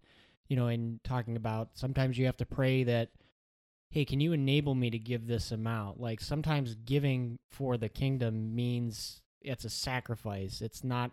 you 0.47 0.55
know, 0.55 0.67
in 0.67 0.99
talking 1.03 1.35
about 1.35 1.69
sometimes 1.73 2.17
you 2.17 2.25
have 2.25 2.37
to 2.37 2.45
pray 2.45 2.83
that 2.83 3.09
hey, 3.93 4.05
can 4.05 4.19
you 4.19 4.33
enable 4.33 4.73
me 4.73 4.89
to 4.89 4.97
give 4.97 5.27
this 5.27 5.51
amount? 5.51 5.99
Like 5.99 6.19
sometimes 6.19 6.73
giving 6.73 7.37
for 7.51 7.77
the 7.77 7.89
kingdom 7.89 8.55
means 8.55 9.21
it's 9.39 9.65
a 9.65 9.69
sacrifice. 9.69 10.61
It's 10.61 10.83
not 10.83 11.11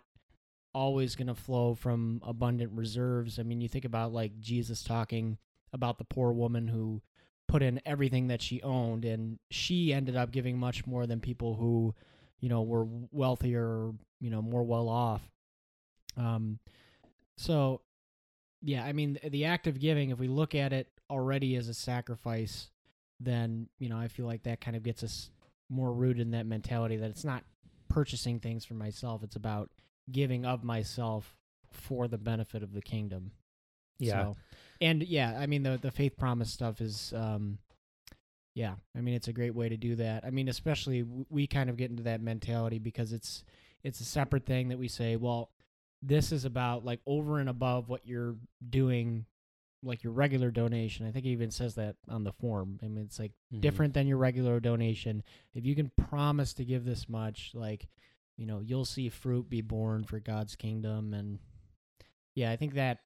always 0.73 1.15
going 1.15 1.27
to 1.27 1.35
flow 1.35 1.75
from 1.75 2.21
abundant 2.25 2.71
reserves. 2.73 3.37
I 3.37 3.43
mean, 3.43 3.61
you 3.61 3.69
think 3.69 3.85
about 3.85 4.13
like 4.13 4.39
Jesus 4.39 4.83
talking 4.83 5.37
about 5.71 5.99
the 5.99 6.05
poor 6.05 6.31
woman 6.31 6.69
who 6.69 7.03
put 7.51 7.61
in 7.61 7.81
everything 7.85 8.27
that 8.27 8.41
she 8.41 8.61
owned 8.61 9.03
and 9.03 9.37
she 9.49 9.91
ended 9.91 10.15
up 10.15 10.31
giving 10.31 10.57
much 10.57 10.87
more 10.87 11.05
than 11.05 11.19
people 11.19 11.55
who, 11.55 11.93
you 12.39 12.47
know, 12.47 12.61
were 12.61 12.87
wealthier, 13.11 13.91
you 14.21 14.29
know, 14.29 14.41
more 14.41 14.63
well 14.63 14.87
off. 14.87 15.21
Um 16.15 16.59
so 17.35 17.81
yeah, 18.61 18.85
I 18.85 18.93
mean 18.93 19.19
the 19.21 19.45
act 19.45 19.67
of 19.67 19.79
giving 19.81 20.11
if 20.11 20.19
we 20.19 20.29
look 20.29 20.55
at 20.55 20.71
it 20.71 20.87
already 21.09 21.57
as 21.57 21.67
a 21.67 21.73
sacrifice, 21.73 22.69
then 23.19 23.67
you 23.79 23.89
know 23.89 23.97
I 23.97 24.07
feel 24.07 24.25
like 24.25 24.43
that 24.43 24.61
kind 24.61 24.77
of 24.77 24.83
gets 24.83 25.03
us 25.03 25.29
more 25.69 25.91
rooted 25.91 26.21
in 26.21 26.31
that 26.31 26.45
mentality 26.45 26.95
that 26.97 27.09
it's 27.09 27.25
not 27.25 27.43
purchasing 27.89 28.39
things 28.39 28.63
for 28.63 28.75
myself; 28.75 29.23
it's 29.23 29.35
about 29.35 29.69
giving 30.09 30.45
of 30.45 30.63
myself 30.63 31.35
for 31.71 32.07
the 32.07 32.17
benefit 32.17 32.63
of 32.63 32.73
the 32.73 32.81
kingdom. 32.81 33.31
Yeah, 33.99 34.23
so, 34.23 34.37
and 34.81 35.03
yeah, 35.03 35.37
I 35.39 35.45
mean 35.45 35.63
the 35.63 35.77
the 35.81 35.91
faith 35.91 36.17
promise 36.17 36.51
stuff 36.51 36.81
is, 36.81 37.13
um, 37.15 37.59
yeah, 38.55 38.73
I 38.97 39.01
mean 39.01 39.13
it's 39.13 39.27
a 39.27 39.33
great 39.33 39.55
way 39.55 39.69
to 39.69 39.77
do 39.77 39.95
that. 39.97 40.25
I 40.25 40.31
mean, 40.31 40.49
especially 40.49 41.05
we 41.29 41.47
kind 41.47 41.69
of 41.69 41.77
get 41.77 41.91
into 41.91 42.03
that 42.03 42.21
mentality 42.21 42.79
because 42.79 43.13
it's 43.13 43.43
it's 43.83 44.01
a 44.01 44.05
separate 44.05 44.45
thing 44.45 44.69
that 44.69 44.79
we 44.79 44.87
say, 44.87 45.15
well, 45.15 45.51
this 46.01 46.31
is 46.31 46.45
about 46.45 46.83
like 46.83 46.99
over 47.05 47.39
and 47.39 47.49
above 47.49 47.87
what 47.87 48.05
you're 48.05 48.35
doing 48.67 49.25
like 49.83 50.03
your 50.03 50.13
regular 50.13 50.51
donation. 50.51 51.07
I 51.07 51.11
think 51.11 51.25
it 51.25 51.29
even 51.29 51.51
says 51.51 51.75
that 51.75 51.95
on 52.07 52.23
the 52.23 52.31
form. 52.31 52.79
I 52.83 52.87
mean, 52.87 53.03
it's 53.03 53.19
like 53.19 53.31
mm-hmm. 53.31 53.61
different 53.61 53.93
than 53.93 54.07
your 54.07 54.17
regular 54.17 54.59
donation. 54.59 55.23
If 55.53 55.65
you 55.65 55.75
can 55.75 55.91
promise 56.09 56.53
to 56.55 56.65
give 56.65 56.85
this 56.85 57.09
much, 57.09 57.51
like, 57.53 57.87
you 58.37 58.45
know, 58.45 58.59
you'll 58.59 58.85
see 58.85 59.09
fruit 59.09 59.49
be 59.49 59.61
borne 59.61 60.03
for 60.03 60.19
God's 60.19 60.55
kingdom. 60.55 61.13
And 61.13 61.39
yeah, 62.35 62.51
I 62.51 62.57
think 62.57 62.75
that 62.75 62.99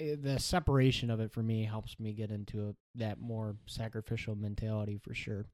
eh, 0.00 0.16
the 0.20 0.38
separation 0.38 1.10
of 1.10 1.20
it 1.20 1.32
for 1.32 1.42
me 1.42 1.64
helps 1.64 1.98
me 1.98 2.12
get 2.12 2.30
into 2.30 2.68
a, 2.68 2.74
that 2.94 3.20
more 3.20 3.56
sacrificial 3.66 4.34
mentality 4.34 4.98
for 4.98 5.14
sure. 5.14 5.46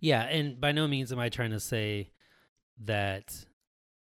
Yeah. 0.00 0.22
And 0.22 0.60
by 0.60 0.72
no 0.72 0.86
means 0.86 1.12
am 1.12 1.18
I 1.18 1.28
trying 1.28 1.50
to 1.50 1.60
say 1.60 2.10
that 2.84 3.46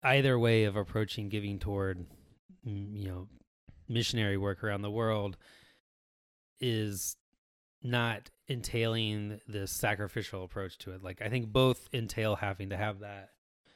either 0.04 0.38
way 0.38 0.66
of 0.66 0.76
approaching 0.76 1.30
giving 1.30 1.60
toward, 1.60 2.06
you 2.64 3.08
know, 3.08 3.28
missionary 3.90 4.38
work 4.38 4.64
around 4.64 4.82
the 4.82 4.92
world 4.92 5.38
is 6.60 7.16
not 7.84 8.30
entailing 8.48 9.40
this 9.48 9.72
sacrificial 9.72 10.44
approach 10.44 10.78
to 10.80 10.92
it. 10.92 11.04
Like 11.04 11.22
I 11.22 11.30
think 11.30 11.48
both 11.48 11.88
entail 11.94 12.36
having 12.36 12.70
to 12.70 12.78
have 12.78 13.00
that 13.00 13.30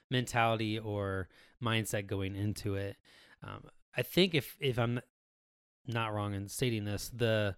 mentality 0.10 0.78
or 0.78 1.30
mindset 1.64 2.08
going 2.08 2.36
into 2.36 2.76
it. 2.76 2.98
Um, 3.44 3.64
I 3.96 4.02
think 4.04 4.34
if 4.34 4.56
if 4.60 4.78
I'm 4.80 5.02
not 5.88 6.14
wrong 6.14 6.34
in 6.34 6.48
stating 6.48 6.86
this, 6.86 7.10
the 7.10 7.56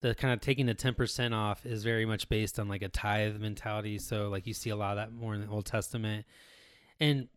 the 0.00 0.14
kind 0.16 0.34
of 0.34 0.40
taking 0.40 0.66
the 0.66 0.74
ten 0.74 0.94
percent 0.94 1.32
off 1.32 1.64
is 1.64 1.84
very 1.84 2.04
much 2.04 2.28
based 2.28 2.58
on 2.58 2.68
like 2.68 2.82
a 2.82 2.88
tithe 2.88 3.36
mentality. 3.40 3.98
So 3.98 4.28
like 4.28 4.46
you 4.46 4.54
see 4.54 4.70
a 4.70 4.76
lot 4.76 4.92
of 4.92 4.96
that 4.96 5.12
more 5.12 5.34
in 5.34 5.40
the 5.40 5.48
Old 5.48 5.66
Testament, 5.66 6.26
and 7.00 7.28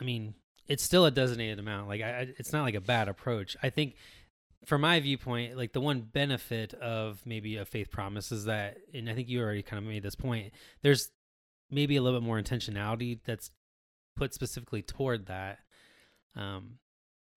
I 0.00 0.04
mean 0.04 0.34
it's 0.66 0.82
still 0.82 1.06
a 1.06 1.10
designated 1.10 1.58
amount. 1.58 1.88
Like 1.88 2.02
I, 2.02 2.28
it's 2.38 2.52
not 2.52 2.62
like 2.62 2.74
a 2.74 2.80
bad 2.80 3.08
approach. 3.08 3.56
I 3.62 3.70
think 3.70 3.96
from 4.66 4.82
my 4.82 5.00
viewpoint, 5.00 5.56
like 5.56 5.72
the 5.72 5.80
one 5.80 6.00
benefit 6.00 6.74
of 6.74 7.22
maybe 7.24 7.56
a 7.56 7.64
faith 7.64 7.90
promise 7.90 8.30
is 8.30 8.44
that, 8.44 8.76
and 8.92 9.08
I 9.08 9.14
think 9.14 9.28
you 9.28 9.40
already 9.40 9.62
kind 9.62 9.82
of 9.82 9.88
made 9.88 10.02
this 10.02 10.14
point, 10.14 10.52
there's 10.82 11.10
maybe 11.70 11.96
a 11.96 12.02
little 12.02 12.20
bit 12.20 12.26
more 12.26 12.40
intentionality 12.40 13.18
that's 13.24 13.50
put 14.16 14.34
specifically 14.34 14.82
toward 14.82 15.26
that. 15.26 15.60
Um, 16.36 16.78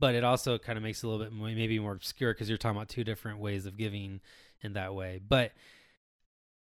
but 0.01 0.15
it 0.15 0.24
also 0.24 0.58
kind 0.58 0.77
of 0.77 0.84
makes 0.84 1.03
it 1.03 1.05
a 1.05 1.10
little 1.10 1.24
bit 1.24 1.31
more, 1.31 1.48
maybe 1.48 1.79
more 1.79 1.93
obscure 1.93 2.34
because 2.34 2.50
you're 2.50 2.58
talking 2.58 2.75
about 2.75 2.89
two 2.89 3.03
different 3.03 3.39
ways 3.39 3.67
of 3.67 3.77
giving 3.77 4.20
in 4.62 4.74
that 4.74 4.96
way. 4.96 5.22
But 5.25 5.51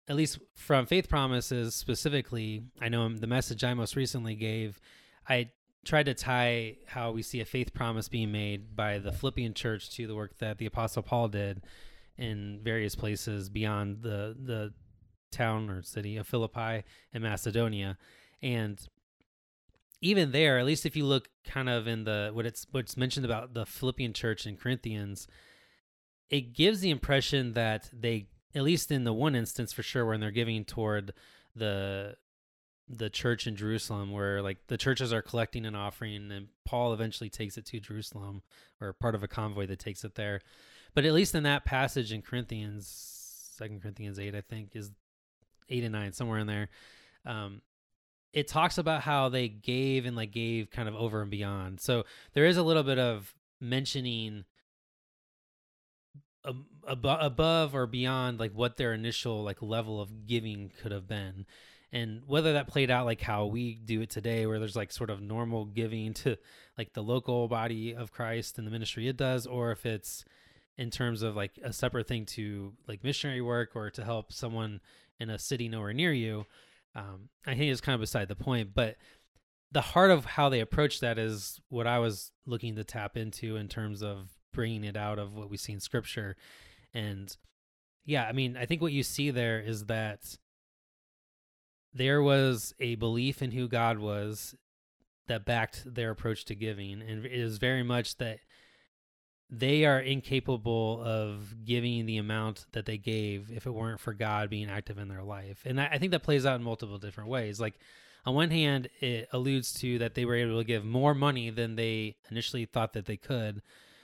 at 0.08 0.14
least 0.14 0.38
from 0.54 0.86
faith 0.86 1.08
promises 1.08 1.74
specifically, 1.74 2.62
I 2.80 2.88
know 2.88 3.02
um, 3.02 3.16
the 3.16 3.26
message 3.26 3.64
I 3.64 3.74
most 3.74 3.96
recently 3.96 4.36
gave, 4.36 4.80
I 5.28 5.50
tried 5.84 6.06
to 6.06 6.14
tie 6.14 6.76
how 6.86 7.10
we 7.10 7.22
see 7.22 7.40
a 7.40 7.44
faith 7.44 7.74
promise 7.74 8.08
being 8.08 8.30
made 8.30 8.76
by 8.76 8.98
the 8.98 9.12
Philippian 9.12 9.52
church 9.52 9.90
to 9.96 10.06
the 10.06 10.14
work 10.14 10.38
that 10.38 10.58
the 10.58 10.66
apostle 10.66 11.02
Paul 11.02 11.28
did 11.28 11.62
in 12.16 12.60
various 12.62 12.94
places 12.94 13.48
beyond 13.48 14.02
the 14.02 14.36
the 14.40 14.72
town 15.32 15.68
or 15.68 15.82
city 15.82 16.16
of 16.16 16.28
Philippi 16.28 16.84
and 17.12 17.24
Macedonia 17.24 17.98
and 18.40 18.80
even 20.04 20.32
there 20.32 20.58
at 20.58 20.66
least 20.66 20.84
if 20.84 20.94
you 20.94 21.04
look 21.04 21.30
kind 21.46 21.68
of 21.68 21.86
in 21.86 22.04
the 22.04 22.30
what 22.34 22.44
it's 22.44 22.66
what's 22.70 22.96
mentioned 22.96 23.24
about 23.24 23.54
the 23.54 23.64
Philippian 23.64 24.12
church 24.12 24.46
in 24.46 24.56
Corinthians 24.56 25.26
it 26.28 26.52
gives 26.52 26.80
the 26.80 26.90
impression 26.90 27.54
that 27.54 27.88
they 27.92 28.26
at 28.54 28.62
least 28.62 28.90
in 28.90 29.04
the 29.04 29.14
one 29.14 29.34
instance 29.34 29.72
for 29.72 29.82
sure 29.82 30.04
when 30.04 30.20
they're 30.20 30.30
giving 30.30 30.64
toward 30.64 31.14
the 31.56 32.14
the 32.86 33.08
church 33.08 33.46
in 33.46 33.56
Jerusalem 33.56 34.12
where 34.12 34.42
like 34.42 34.58
the 34.66 34.76
churches 34.76 35.10
are 35.10 35.22
collecting 35.22 35.64
an 35.64 35.74
offering 35.74 36.30
and 36.30 36.48
Paul 36.66 36.92
eventually 36.92 37.30
takes 37.30 37.56
it 37.56 37.64
to 37.66 37.80
Jerusalem 37.80 38.42
or 38.82 38.92
part 38.92 39.14
of 39.14 39.22
a 39.22 39.28
convoy 39.28 39.66
that 39.68 39.78
takes 39.78 40.04
it 40.04 40.16
there. 40.16 40.42
But 40.94 41.06
at 41.06 41.14
least 41.14 41.34
in 41.34 41.44
that 41.44 41.64
passage 41.64 42.12
in 42.12 42.20
Corinthians, 42.20 42.86
Second 43.56 43.80
Corinthians 43.80 44.18
8, 44.18 44.34
I 44.34 44.42
think, 44.42 44.76
is 44.76 44.92
8 45.68 45.82
and 45.82 45.92
9, 45.92 46.12
somewhere 46.12 46.38
in 46.38 46.46
there. 46.46 46.68
Um, 47.24 47.62
it 48.34 48.48
talks 48.48 48.78
about 48.78 49.00
how 49.02 49.28
they 49.28 49.48
gave 49.48 50.04
and 50.04 50.16
like 50.16 50.32
gave 50.32 50.70
kind 50.70 50.88
of 50.88 50.96
over 50.96 51.22
and 51.22 51.30
beyond. 51.30 51.80
So 51.80 52.04
there 52.34 52.46
is 52.46 52.56
a 52.56 52.62
little 52.62 52.82
bit 52.82 52.98
of 52.98 53.32
mentioning 53.60 54.44
ab- 56.46 57.06
above 57.06 57.74
or 57.74 57.86
beyond 57.86 58.40
like 58.40 58.52
what 58.52 58.76
their 58.76 58.92
initial 58.92 59.44
like 59.44 59.62
level 59.62 60.00
of 60.00 60.26
giving 60.26 60.72
could 60.82 60.92
have 60.92 61.06
been 61.06 61.46
and 61.92 62.22
whether 62.26 62.54
that 62.54 62.66
played 62.66 62.90
out 62.90 63.06
like 63.06 63.20
how 63.20 63.46
we 63.46 63.76
do 63.76 64.02
it 64.02 64.10
today 64.10 64.46
where 64.46 64.58
there's 64.58 64.76
like 64.76 64.92
sort 64.92 65.10
of 65.10 65.22
normal 65.22 65.64
giving 65.64 66.12
to 66.12 66.36
like 66.76 66.92
the 66.92 67.02
local 67.02 67.48
body 67.48 67.94
of 67.94 68.12
christ 68.12 68.58
and 68.58 68.66
the 68.66 68.70
ministry 68.70 69.08
it 69.08 69.16
does 69.16 69.46
or 69.46 69.70
if 69.70 69.86
it's 69.86 70.24
in 70.76 70.90
terms 70.90 71.22
of 71.22 71.36
like 71.36 71.52
a 71.62 71.72
separate 71.72 72.06
thing 72.06 72.26
to 72.26 72.72
like 72.88 73.04
missionary 73.04 73.40
work 73.40 73.70
or 73.74 73.90
to 73.90 74.04
help 74.04 74.32
someone 74.32 74.80
in 75.20 75.30
a 75.30 75.38
city 75.38 75.68
nowhere 75.68 75.92
near 75.92 76.12
you 76.12 76.44
um, 76.94 77.28
I 77.46 77.54
think 77.54 77.72
it's 77.72 77.80
kind 77.80 77.94
of 77.94 78.00
beside 78.00 78.28
the 78.28 78.36
point. 78.36 78.70
But 78.74 78.96
the 79.72 79.80
heart 79.80 80.10
of 80.10 80.24
how 80.24 80.48
they 80.48 80.60
approach 80.60 81.00
that 81.00 81.18
is 81.18 81.60
what 81.68 81.86
I 81.86 81.98
was 81.98 82.30
looking 82.46 82.76
to 82.76 82.84
tap 82.84 83.16
into 83.16 83.56
in 83.56 83.68
terms 83.68 84.02
of 84.02 84.30
bringing 84.52 84.84
it 84.84 84.96
out 84.96 85.18
of 85.18 85.34
what 85.34 85.50
we 85.50 85.56
see 85.56 85.72
in 85.72 85.80
Scripture, 85.80 86.36
and 86.92 87.36
yeah, 88.04 88.24
I 88.26 88.32
mean, 88.32 88.56
I 88.56 88.66
think 88.66 88.82
what 88.82 88.92
you 88.92 89.02
see 89.02 89.30
there 89.30 89.60
is 89.60 89.86
that 89.86 90.36
there 91.92 92.22
was 92.22 92.74
a 92.80 92.96
belief 92.96 93.40
in 93.40 93.52
who 93.52 93.68
God 93.68 93.98
was 93.98 94.54
that 95.26 95.46
backed 95.46 95.94
their 95.94 96.10
approach 96.10 96.44
to 96.46 96.54
giving, 96.54 97.00
and 97.00 97.24
it 97.24 97.32
is 97.32 97.58
very 97.58 97.82
much 97.82 98.18
that 98.18 98.40
they 99.50 99.84
are 99.84 100.00
incapable 100.00 101.02
of 101.04 101.64
giving 101.64 102.06
the 102.06 102.16
amount 102.16 102.66
that 102.72 102.86
they 102.86 102.98
gave 102.98 103.50
if 103.50 103.66
it 103.66 103.70
weren't 103.70 104.00
for 104.00 104.12
God 104.12 104.50
being 104.50 104.70
active 104.70 104.98
in 104.98 105.08
their 105.08 105.22
life. 105.22 105.62
And 105.64 105.80
I, 105.80 105.90
I 105.92 105.98
think 105.98 106.12
that 106.12 106.22
plays 106.22 106.46
out 106.46 106.56
in 106.56 106.62
multiple 106.62 106.98
different 106.98 107.30
ways. 107.30 107.60
Like 107.60 107.78
on 108.26 108.34
one 108.34 108.50
hand, 108.50 108.88
it 109.00 109.28
alludes 109.32 109.72
to 109.80 109.98
that 109.98 110.14
they 110.14 110.24
were 110.24 110.34
able 110.34 110.58
to 110.58 110.64
give 110.64 110.84
more 110.84 111.14
money 111.14 111.50
than 111.50 111.76
they 111.76 112.16
initially 112.30 112.64
thought 112.64 112.94
that 112.94 113.06
they 113.06 113.16
could. 113.16 113.62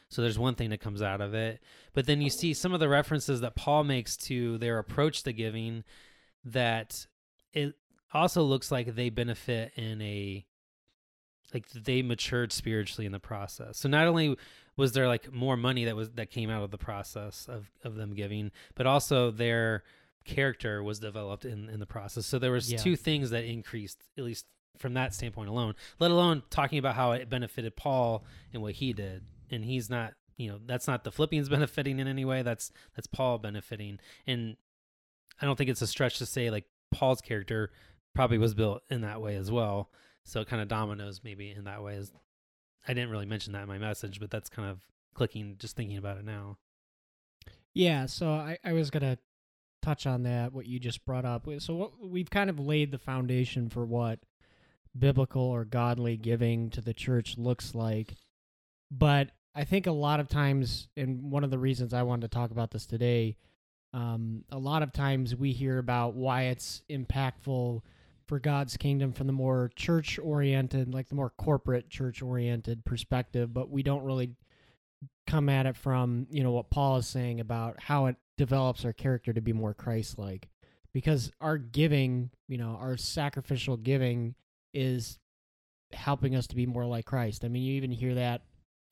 So 0.09 0.23
there's 0.23 0.39
one 0.39 0.57
thing 0.57 0.71
that 0.71 0.81
comes 0.81 1.03
out 1.03 1.21
of 1.21 1.35
it. 1.35 1.61
But 1.95 2.07
then 2.07 2.21
you 2.21 2.31
see 2.31 2.53
some 2.53 2.75
of 2.75 2.81
the 2.81 2.89
references 2.89 3.41
that 3.41 3.55
Paul 3.55 3.85
makes 3.85 4.17
to 4.19 4.59
their 4.59 4.79
approach 4.79 5.23
to 5.23 5.33
giving 5.33 5.85
that 6.45 7.07
it 7.53 7.75
also 8.13 8.43
looks 8.43 8.71
like 8.71 8.95
they 8.95 9.09
benefit 9.09 9.73
in 9.77 10.03
a 10.03 10.45
like 11.55 11.69
they 11.71 12.03
matured 12.03 12.53
spiritually 12.53 13.07
in 13.07 13.13
the 13.13 13.21
process. 13.21 13.79
So 13.79 13.89
not 13.89 14.07
only 14.07 14.37
was 14.77 14.93
there 14.93 15.09
like 15.09 15.33
more 15.33 15.57
money 15.57 15.85
that 15.85 15.97
was 15.97 16.11
that 16.13 16.31
came 16.31 16.51
out 16.51 16.63
of 16.63 16.71
the 16.71 16.79
process 16.79 17.47
of 17.49 17.71
of 17.85 17.95
them 17.97 18.15
giving, 18.15 18.51
but 18.75 18.87
also 18.87 19.31
their 19.31 19.83
character 20.25 20.83
was 20.83 20.99
developed 20.99 21.45
in 21.45 21.69
in 21.69 21.81
the 21.81 21.87
process. 21.87 22.27
So 22.27 22.39
there 22.39 22.53
was 22.53 22.71
Yeah. 22.71 22.79
two 22.79 22.97
things 22.97 23.31
that 23.31 23.45
increased 23.45 24.03
at 24.17 24.25
least 24.25 24.47
from 24.79 24.95
that 24.95 25.13
standpoint 25.15 25.49
alone. 25.49 25.75
Let 25.99 26.11
alone 26.11 26.43
talking 26.51 26.79
about 26.79 26.95
how 26.95 27.13
it 27.13 27.29
benefited 27.29 27.77
Paul 27.77 28.25
and 28.53 28.63
what 28.63 28.75
he 28.75 28.93
did. 28.93 29.25
And 29.51 29.65
he's 29.65 29.91
not, 29.91 30.15
you 30.37 30.49
know, 30.51 30.61
that's 30.65 30.87
not 30.87 31.05
the 31.05 31.13
Philippians 31.13 31.49
benefiting 31.51 31.99
in 31.99 32.07
any 32.07 32.25
way. 32.25 32.43
That's 32.43 32.71
that's 32.95 33.07
Paul 33.07 33.39
benefiting. 33.39 33.99
And 34.27 34.57
I 35.41 35.47
don't 35.47 35.57
think 35.57 35.71
it's 35.71 35.83
a 35.83 35.87
stretch 35.87 36.19
to 36.19 36.27
say 36.27 36.51
like 36.51 36.67
Paul's 36.93 37.21
character 37.21 37.71
probably 38.15 38.39
was 38.39 38.55
built 38.55 38.83
in 38.91 39.01
that 39.03 39.21
way 39.21 39.37
as 39.37 39.51
well. 39.51 39.91
So 40.31 40.41
it 40.41 40.49
kind 40.49 40.63
of 40.63 40.69
dominoes 40.69 41.23
maybe 41.25 41.51
in 41.51 41.65
that 41.65 41.83
way. 41.83 41.97
As 41.97 42.13
I 42.87 42.95
didn't 42.95 43.11
really 43.11 43.27
mention 43.27 43.53
that 43.55 43.63
in 43.63 43.69
my 43.69 43.79
message, 43.79 44.21
but 44.21 44.31
that's 44.31 44.49
kind 44.49 44.71
of 44.71 44.81
clicking 45.15 45.57
just 45.59 45.77
thinking 45.77 45.97
about 45.97 46.19
it 46.19 46.25
now. 46.25 46.57
Yeah, 47.75 48.07
so 48.07 48.31
I, 48.31 48.59
I 48.65 48.73
was 48.73 48.91
gonna 48.91 49.19
touch 49.83 50.07
on 50.07 50.23
that 50.23 50.53
what 50.53 50.67
you 50.67 50.79
just 50.79 51.05
brought 51.05 51.25
up. 51.25 51.49
So 51.59 51.75
what, 51.75 51.93
we've 52.01 52.31
kind 52.31 52.49
of 52.49 52.61
laid 52.61 52.93
the 52.93 52.99
foundation 52.99 53.69
for 53.69 53.85
what 53.85 54.21
biblical 54.97 55.43
or 55.43 55.65
godly 55.65 56.17
giving 56.17 56.71
to 56.71 56.81
the 56.81 56.95
church 56.95 57.37
looks 57.37 57.75
like, 57.75 58.15
but 58.91 59.31
I 59.55 59.65
think 59.65 59.87
a 59.87 59.93
lot 59.93 60.21
of 60.21 60.29
times, 60.29 60.89
and 60.97 61.31
one 61.31 61.43
of 61.43 61.51
the 61.51 61.59
reasons 61.59 61.93
I 61.93 62.05
wanted 62.05 62.31
to 62.31 62.37
talk 62.37 62.53
about 62.53 62.71
this 62.71 62.87
today, 62.87 63.37
um, 63.93 64.45
a 64.51 64.59
lot 64.59 64.85
of 64.85 64.93
times 64.93 65.35
we 65.35 65.53
hear 65.53 65.79
about 65.79 66.15
why 66.15 66.43
it's 66.45 66.83
impactful 66.89 67.83
for 68.31 68.39
God's 68.39 68.77
kingdom 68.77 69.13
from 69.13 69.27
the 69.27 69.33
more 69.33 69.73
church 69.75 70.17
oriented, 70.17 70.95
like 70.95 71.09
the 71.09 71.17
more 71.17 71.31
corporate 71.31 71.91
church 71.91 72.23
oriented 72.23 72.85
perspective, 72.85 73.53
but 73.53 73.71
we 73.71 73.83
don't 73.83 74.05
really 74.05 74.37
come 75.27 75.49
at 75.49 75.67
it 75.67 75.77
from 75.77 76.29
you 76.31 76.45
know 76.45 76.53
what 76.53 76.71
Paul 76.71 76.99
is 76.99 77.09
saying 77.09 77.41
about 77.41 77.81
how 77.81 78.07
it 78.07 78.15
develops 78.39 78.85
our 78.85 78.93
character 78.93 79.33
to 79.33 79.41
be 79.41 79.53
more 79.53 79.75
Christ-like, 79.75 80.49
because 80.93 81.33
our 81.41 81.59
giving, 81.59 82.31
you 82.47 82.57
know, 82.57 82.79
our 82.81 82.97
sacrificial 82.97 83.77
giving 83.77 84.37
is 84.73 85.19
helping 85.91 86.37
us 86.37 86.47
to 86.47 86.55
be 86.55 86.67
more 86.67 86.87
like 86.87 87.07
Christ. 87.07 87.45
I 87.45 87.49
mean, 87.49 87.65
you 87.65 87.75
even 87.75 87.91
hear 87.91 88.15
that 88.15 88.43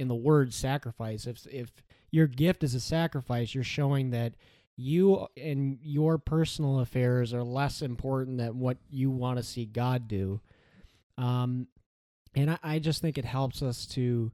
in 0.01 0.09
the 0.09 0.16
word 0.16 0.53
sacrifice. 0.53 1.29
If 1.29 1.46
if 1.46 1.70
your 2.11 2.27
gift 2.27 2.64
is 2.64 2.74
a 2.74 2.81
sacrifice, 2.81 3.55
you're 3.55 3.62
showing 3.62 4.11
that 4.11 4.35
you 4.81 5.27
and 5.37 5.77
your 5.83 6.19
personal 6.19 6.79
affairs 6.79 7.35
are 7.35 7.43
less 7.43 7.83
important 7.83 8.38
than 8.38 8.61
what 8.61 8.79
you 8.88 9.11
want 9.11 9.37
to 9.37 9.43
see 9.43 9.67
God 9.67 10.07
do. 10.07 10.41
Um, 11.19 11.67
and 12.37 12.53
I, 12.53 12.59
I 12.62 12.79
just 12.79 13.03
think 13.03 13.19
it 13.19 13.25
helps 13.25 13.61
us 13.61 13.87
to 13.87 14.31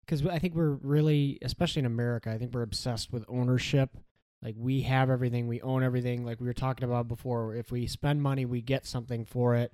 because 0.00 0.26
I 0.26 0.40
think 0.40 0.56
we're 0.56 0.70
really, 0.70 1.38
especially 1.42 1.80
in 1.80 1.86
America, 1.86 2.30
I 2.30 2.38
think 2.38 2.52
we're 2.52 2.62
obsessed 2.62 3.12
with 3.12 3.24
ownership. 3.28 3.90
Like 4.42 4.56
we 4.58 4.82
have 4.82 5.08
everything, 5.08 5.46
we 5.46 5.62
own 5.62 5.84
everything. 5.84 6.24
Like 6.24 6.40
we 6.40 6.46
were 6.46 6.52
talking 6.52 6.84
about 6.84 7.06
before, 7.06 7.54
if 7.54 7.70
we 7.70 7.86
spend 7.86 8.20
money, 8.20 8.44
we 8.44 8.62
get 8.62 8.86
something 8.86 9.24
for 9.24 9.54
it. 9.54 9.72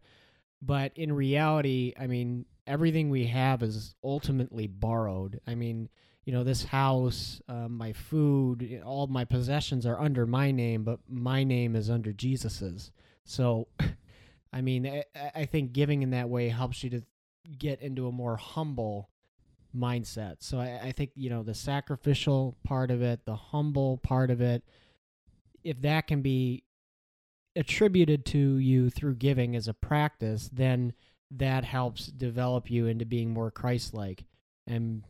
But 0.61 0.93
in 0.95 1.13
reality, 1.13 1.95
I 1.99 2.07
mean, 2.07 2.45
everything 2.67 3.09
we 3.09 3.27
have 3.29 3.63
is 3.63 3.95
ultimately 4.05 4.67
borrowed. 4.67 5.41
I 5.47 5.55
mean, 5.55 5.89
you 6.25 6.33
know, 6.33 6.45
this 6.45 6.65
house, 6.65 7.41
uh, 7.49 7.69
my 7.69 7.93
food, 7.93 8.81
all 8.85 9.07
my 9.09 9.25
possessions 9.25 9.87
are 9.87 10.01
under 10.01 10.27
my 10.27 10.51
name, 10.51 10.85
but 10.85 11.01
my 11.09 11.43
name 11.43 11.75
is 11.75 11.91
under 11.91 12.13
Jesus's. 12.13 12.93
So, 13.25 13.69
I 14.53 14.61
mean, 14.61 14.87
I, 14.87 15.05
I 15.35 15.45
think 15.47 15.73
giving 15.73 16.03
in 16.03 16.11
that 16.11 16.29
way 16.29 16.49
helps 16.49 16.85
you 16.85 16.91
to 16.91 17.03
get 17.59 17.81
into 17.81 18.07
a 18.07 18.13
more 18.13 18.37
humble 18.37 19.11
mindset. 19.75 20.37
So 20.41 20.59
I, 20.59 20.81
I 20.85 20.93
think 20.93 21.11
you 21.15 21.31
know 21.31 21.43
the 21.43 21.55
sacrificial 21.55 22.57
part 22.65 22.91
of 22.91 23.03
it, 23.03 23.25
the 23.25 23.37
humble 23.37 23.99
part 23.99 24.31
of 24.31 24.41
it, 24.41 24.63
if 25.65 25.81
that 25.83 26.07
can 26.07 26.23
be 26.23 26.65
attributed 27.57 28.25
to 28.27 28.57
you 28.57 28.91
through 28.91 29.17
giving 29.17 29.57
as 29.57 29.69
a 29.69 29.75
practice, 29.75 30.49
then 30.53 30.93
that 31.31 31.65
helps 31.65 32.07
develop 32.07 32.71
you 32.71 32.87
into 32.87 33.05
being 33.05 33.31
more 33.31 33.51
Christ-like. 33.51 34.25
And 34.67 35.03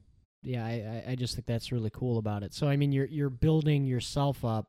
yeah, 0.42 0.64
I, 0.64 1.12
I- 1.12 1.14
just 1.14 1.35
think 1.35 1.46
that's 1.46 1.72
really 1.72 1.90
cool 1.90 2.18
about 2.18 2.42
it. 2.42 2.52
So 2.55 2.68
I 2.68 2.76
mean, 2.76 2.92
you're 2.92 3.07
you're 3.07 3.31
building 3.31 3.85
yourself 3.87 4.44
up. 4.44 4.68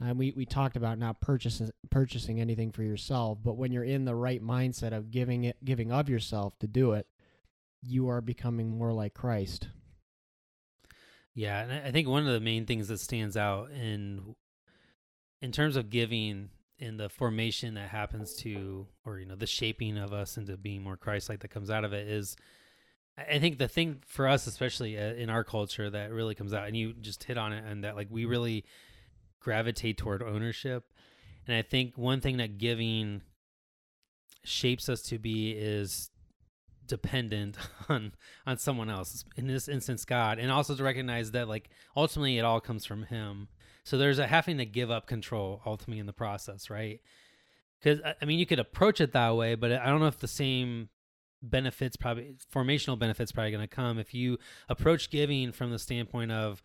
And 0.00 0.18
we, 0.18 0.34
we 0.36 0.44
talked 0.44 0.76
about 0.76 0.98
not 0.98 1.20
purchasing 1.20 1.70
purchasing 1.88 2.40
anything 2.40 2.72
for 2.72 2.82
yourself, 2.82 3.38
but 3.42 3.56
when 3.56 3.70
you're 3.70 3.84
in 3.84 4.04
the 4.04 4.14
right 4.14 4.42
mindset 4.42 4.92
of 4.92 5.10
giving 5.12 5.44
it 5.44 5.56
giving 5.64 5.92
of 5.92 6.08
yourself 6.08 6.58
to 6.58 6.66
do 6.66 6.92
it, 6.92 7.06
you 7.80 8.08
are 8.08 8.20
becoming 8.20 8.68
more 8.68 8.92
like 8.92 9.14
Christ. 9.14 9.68
Yeah, 11.34 11.60
and 11.62 11.72
I 11.72 11.90
think 11.90 12.08
one 12.08 12.26
of 12.26 12.32
the 12.32 12.40
main 12.40 12.66
things 12.66 12.88
that 12.88 12.98
stands 13.00 13.36
out 13.36 13.70
in 13.70 14.34
in 15.40 15.52
terms 15.52 15.76
of 15.76 15.90
giving 15.90 16.50
in 16.78 16.96
the 16.96 17.08
formation 17.08 17.74
that 17.74 17.88
happens 17.88 18.34
to 18.36 18.86
or 19.04 19.18
you 19.20 19.26
know 19.26 19.36
the 19.36 19.46
shaping 19.46 19.96
of 19.96 20.12
us 20.12 20.36
into 20.36 20.56
being 20.56 20.82
more 20.82 20.96
Christ-like 20.96 21.40
that 21.40 21.48
comes 21.48 21.70
out 21.70 21.84
of 21.84 21.92
it 21.92 22.08
is 22.08 22.36
I 23.16 23.38
think 23.38 23.58
the 23.58 23.68
thing 23.68 24.02
for 24.06 24.26
us 24.26 24.46
especially 24.46 24.98
uh, 24.98 25.14
in 25.14 25.30
our 25.30 25.44
culture 25.44 25.88
that 25.88 26.12
really 26.12 26.34
comes 26.34 26.52
out 26.52 26.66
and 26.66 26.76
you 26.76 26.94
just 26.94 27.24
hit 27.24 27.38
on 27.38 27.52
it 27.52 27.64
and 27.64 27.84
that 27.84 27.94
like 27.94 28.08
we 28.10 28.24
really 28.24 28.64
gravitate 29.40 29.98
toward 29.98 30.22
ownership. 30.22 30.92
And 31.46 31.56
I 31.56 31.62
think 31.62 31.96
one 31.96 32.20
thing 32.20 32.38
that 32.38 32.58
giving 32.58 33.22
shapes 34.42 34.88
us 34.88 35.02
to 35.02 35.18
be 35.18 35.52
is 35.52 36.10
dependent 36.86 37.56
on 37.88 38.12
on 38.46 38.58
someone 38.58 38.90
else 38.90 39.24
in 39.36 39.46
this 39.46 39.68
instance 39.68 40.04
god. 40.04 40.38
And 40.38 40.50
also 40.50 40.74
to 40.74 40.82
recognize 40.82 41.30
that 41.32 41.48
like 41.48 41.70
ultimately 41.96 42.38
it 42.38 42.44
all 42.44 42.60
comes 42.60 42.84
from 42.84 43.04
him. 43.04 43.48
So 43.84 43.96
there's 43.96 44.18
a 44.18 44.26
having 44.26 44.58
to 44.58 44.66
give 44.66 44.90
up 44.90 45.06
control 45.06 45.62
ultimately 45.64 46.00
in 46.00 46.06
the 46.06 46.12
process 46.12 46.68
right? 46.68 47.00
Because 47.80 48.00
i 48.20 48.24
mean 48.24 48.38
you 48.38 48.46
could 48.46 48.58
approach 48.58 49.00
it 49.02 49.12
that 49.12 49.36
way 49.36 49.56
but 49.56 49.70
i 49.70 49.86
don't 49.86 50.00
know 50.00 50.06
if 50.06 50.18
the 50.18 50.26
same 50.26 50.88
benefits 51.50 51.96
probably 51.96 52.34
formational 52.52 52.98
benefits 52.98 53.32
probably 53.32 53.50
going 53.50 53.62
to 53.62 53.68
come 53.74 53.98
if 53.98 54.14
you 54.14 54.38
approach 54.68 55.10
giving 55.10 55.52
from 55.52 55.70
the 55.70 55.78
standpoint 55.78 56.32
of 56.32 56.62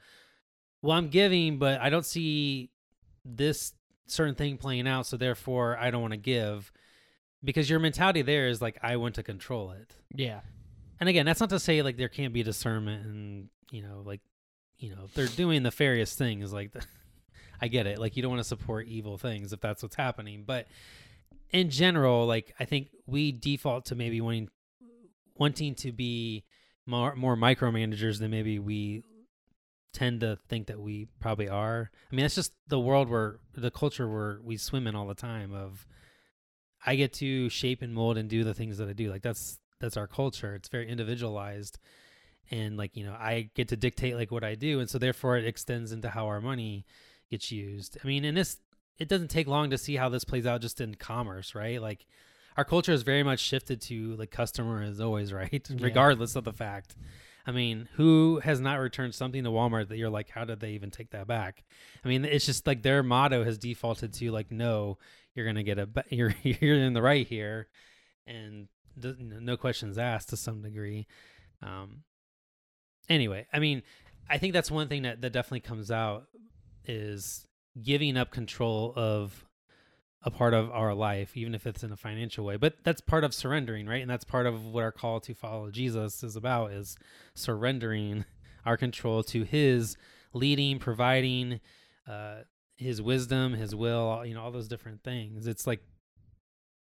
well 0.81 0.97
i'm 0.97 1.09
giving 1.09 1.57
but 1.57 1.79
i 1.81 1.89
don't 1.89 2.05
see 2.05 2.69
this 3.25 3.73
certain 4.07 4.35
thing 4.35 4.57
playing 4.57 4.87
out 4.87 5.05
so 5.05 5.17
therefore 5.17 5.77
i 5.77 5.91
don't 5.91 6.01
want 6.01 6.13
to 6.13 6.17
give 6.17 6.71
because 7.43 7.69
your 7.69 7.79
mentality 7.79 8.21
there 8.21 8.47
is 8.47 8.61
like 8.61 8.77
i 8.81 8.95
want 8.95 9.15
to 9.15 9.23
control 9.23 9.71
it 9.71 9.95
Yeah. 10.15 10.39
and 10.99 11.07
again, 11.09 11.25
that's 11.25 11.39
not 11.39 11.49
to 11.51 11.59
say 11.59 11.81
like 11.81 11.97
there 11.97 12.09
can't 12.09 12.33
be 12.33 12.43
discernment 12.43 13.05
and 13.05 13.49
you 13.71 13.81
know, 13.83 14.01
like 14.03 14.21
you 14.79 14.89
know, 14.95 15.03
if 15.05 15.13
they're 15.13 15.27
doing 15.27 15.61
nefarious 15.63 16.15
things, 16.15 16.51
like 16.53 16.71
I 17.61 17.67
get 17.67 17.85
it. 17.85 17.99
Like 17.99 18.15
you 18.15 18.21
don't 18.23 18.31
want 18.31 18.39
to 18.39 18.47
support 18.47 18.87
evil 18.87 19.17
things 19.17 19.51
if 19.53 19.59
that's 19.59 19.83
what's 19.83 19.95
happening, 19.97 20.43
but 20.47 20.67
in 21.51 21.69
general, 21.69 22.25
like 22.25 22.53
I 22.59 22.65
think 22.65 22.87
we 23.05 23.31
default 23.31 23.85
to 23.87 23.95
maybe 23.95 24.21
wanting 24.21 24.49
wanting 25.39 25.73
to 25.75 25.91
be 25.91 26.43
more 26.85 27.15
more 27.15 27.35
micromanagers 27.35 28.19
than 28.19 28.31
maybe 28.31 28.59
we 28.59 29.03
tend 29.93 30.21
to 30.21 30.37
think 30.47 30.67
that 30.67 30.79
we 30.79 31.07
probably 31.19 31.49
are. 31.49 31.89
I 32.11 32.15
mean, 32.15 32.23
that's 32.23 32.35
just 32.35 32.53
the 32.67 32.79
world 32.79 33.09
where 33.09 33.39
the 33.53 33.71
culture 33.71 34.07
where 34.07 34.39
we 34.43 34.57
swim 34.57 34.87
in 34.87 34.95
all 34.95 35.07
the 35.07 35.15
time 35.15 35.53
of 35.53 35.87
I 36.85 36.95
get 36.95 37.13
to 37.13 37.49
shape 37.49 37.81
and 37.81 37.93
mold 37.93 38.17
and 38.17 38.29
do 38.29 38.43
the 38.43 38.53
things 38.53 38.77
that 38.77 38.87
I 38.87 38.93
do. 38.93 39.09
Like 39.09 39.21
that's 39.21 39.59
that's 39.79 39.97
our 39.97 40.07
culture. 40.07 40.55
It's 40.55 40.69
very 40.69 40.89
individualized. 40.89 41.79
And 42.51 42.77
like, 42.77 42.95
you 42.97 43.05
know, 43.05 43.13
I 43.13 43.51
get 43.53 43.67
to 43.69 43.77
dictate 43.77 44.15
like 44.15 44.31
what 44.31 44.43
I 44.43 44.55
do 44.55 44.79
and 44.79 44.89
so 44.89 44.97
therefore 44.97 45.37
it 45.37 45.45
extends 45.45 45.91
into 45.91 46.09
how 46.09 46.27
our 46.27 46.41
money 46.41 46.85
gets 47.29 47.51
used. 47.51 47.97
I 48.03 48.07
mean, 48.07 48.25
and 48.25 48.35
this 48.37 48.57
it 48.97 49.07
doesn't 49.07 49.29
take 49.29 49.47
long 49.47 49.69
to 49.69 49.77
see 49.77 49.95
how 49.95 50.09
this 50.09 50.25
plays 50.25 50.45
out 50.45 50.61
just 50.61 50.81
in 50.81 50.95
commerce, 50.95 51.55
right? 51.55 51.81
Like 51.81 52.05
our 52.59 52.65
culture 52.65 52.91
is 52.91 53.03
very 53.03 53.23
much 53.23 53.39
shifted 53.39 53.79
to 53.79 54.17
the 54.17 54.27
customer 54.27 54.83
is 54.83 54.99
always 54.99 55.31
right, 55.41 55.65
Yeah. 55.69 55.77
regardless 55.79 56.35
of 56.35 56.43
the 56.43 56.51
fact. 56.51 56.97
I 57.47 57.51
mean, 57.51 57.87
who 57.93 58.41
has 58.43 58.59
not 58.59 58.79
returned 58.81 59.15
something 59.15 59.45
to 59.45 59.49
Walmart 59.49 59.87
that 59.87 59.97
you're 59.97 60.09
like, 60.09 60.29
how 60.29 60.43
did 60.43 60.59
they 60.59 60.71
even 60.71 60.91
take 60.91 61.11
that 61.11 61.25
back? 61.25 61.63
I 62.03 62.07
mean, 62.09 62.25
it's 62.25 62.45
just 62.45 62.67
like 62.67 62.81
their 62.83 63.01
motto 63.01 63.45
has 63.45 63.57
defaulted 63.57 64.11
to 64.15 64.31
like, 64.31 64.51
no, 64.51 64.97
you're 65.33 65.45
gonna 65.45 65.63
get 65.63 65.79
a, 65.79 65.87
you're 66.09 66.35
you're 66.43 66.75
in 66.75 66.93
the 66.93 67.01
right 67.01 67.25
here, 67.25 67.69
and 68.27 68.67
no 69.01 69.55
questions 69.55 69.97
asked 69.97 70.29
to 70.29 70.37
some 70.37 70.61
degree. 70.61 71.07
Um, 71.63 72.03
anyway, 73.07 73.47
I 73.53 73.59
mean, 73.59 73.83
I 74.29 74.37
think 74.37 74.51
that's 74.53 74.69
one 74.69 74.89
thing 74.89 75.03
that 75.03 75.21
that 75.21 75.31
definitely 75.31 75.61
comes 75.61 75.89
out 75.91 76.25
is 76.85 77.47
giving 77.81 78.17
up 78.17 78.31
control 78.31 78.91
of 78.97 79.45
a 80.23 80.31
part 80.31 80.53
of 80.53 80.69
our 80.71 80.93
life, 80.93 81.37
even 81.37 81.55
if 81.55 81.65
it's 81.65 81.83
in 81.83 81.91
a 81.91 81.97
financial 81.97 82.43
way. 82.43 82.57
But 82.57 82.75
that's 82.83 83.01
part 83.01 83.23
of 83.23 83.33
surrendering, 83.33 83.87
right? 83.87 84.01
And 84.01 84.09
that's 84.09 84.25
part 84.25 84.45
of 84.45 84.65
what 84.65 84.83
our 84.83 84.91
call 84.91 85.19
to 85.21 85.33
follow 85.33 85.71
Jesus 85.71 86.23
is 86.23 86.35
about 86.35 86.71
is 86.71 86.97
surrendering 87.33 88.25
our 88.65 88.75
control 88.75 89.23
to 89.23 89.43
his 89.43 89.95
leading, 90.33 90.77
providing, 90.79 91.61
uh, 92.07 92.39
his 92.75 93.01
wisdom, 93.01 93.53
his 93.53 93.75
will, 93.75 94.23
you 94.25 94.33
know, 94.33 94.41
all 94.41 94.51
those 94.51 94.67
different 94.67 95.03
things. 95.03 95.47
It's 95.47 95.67
like 95.67 95.81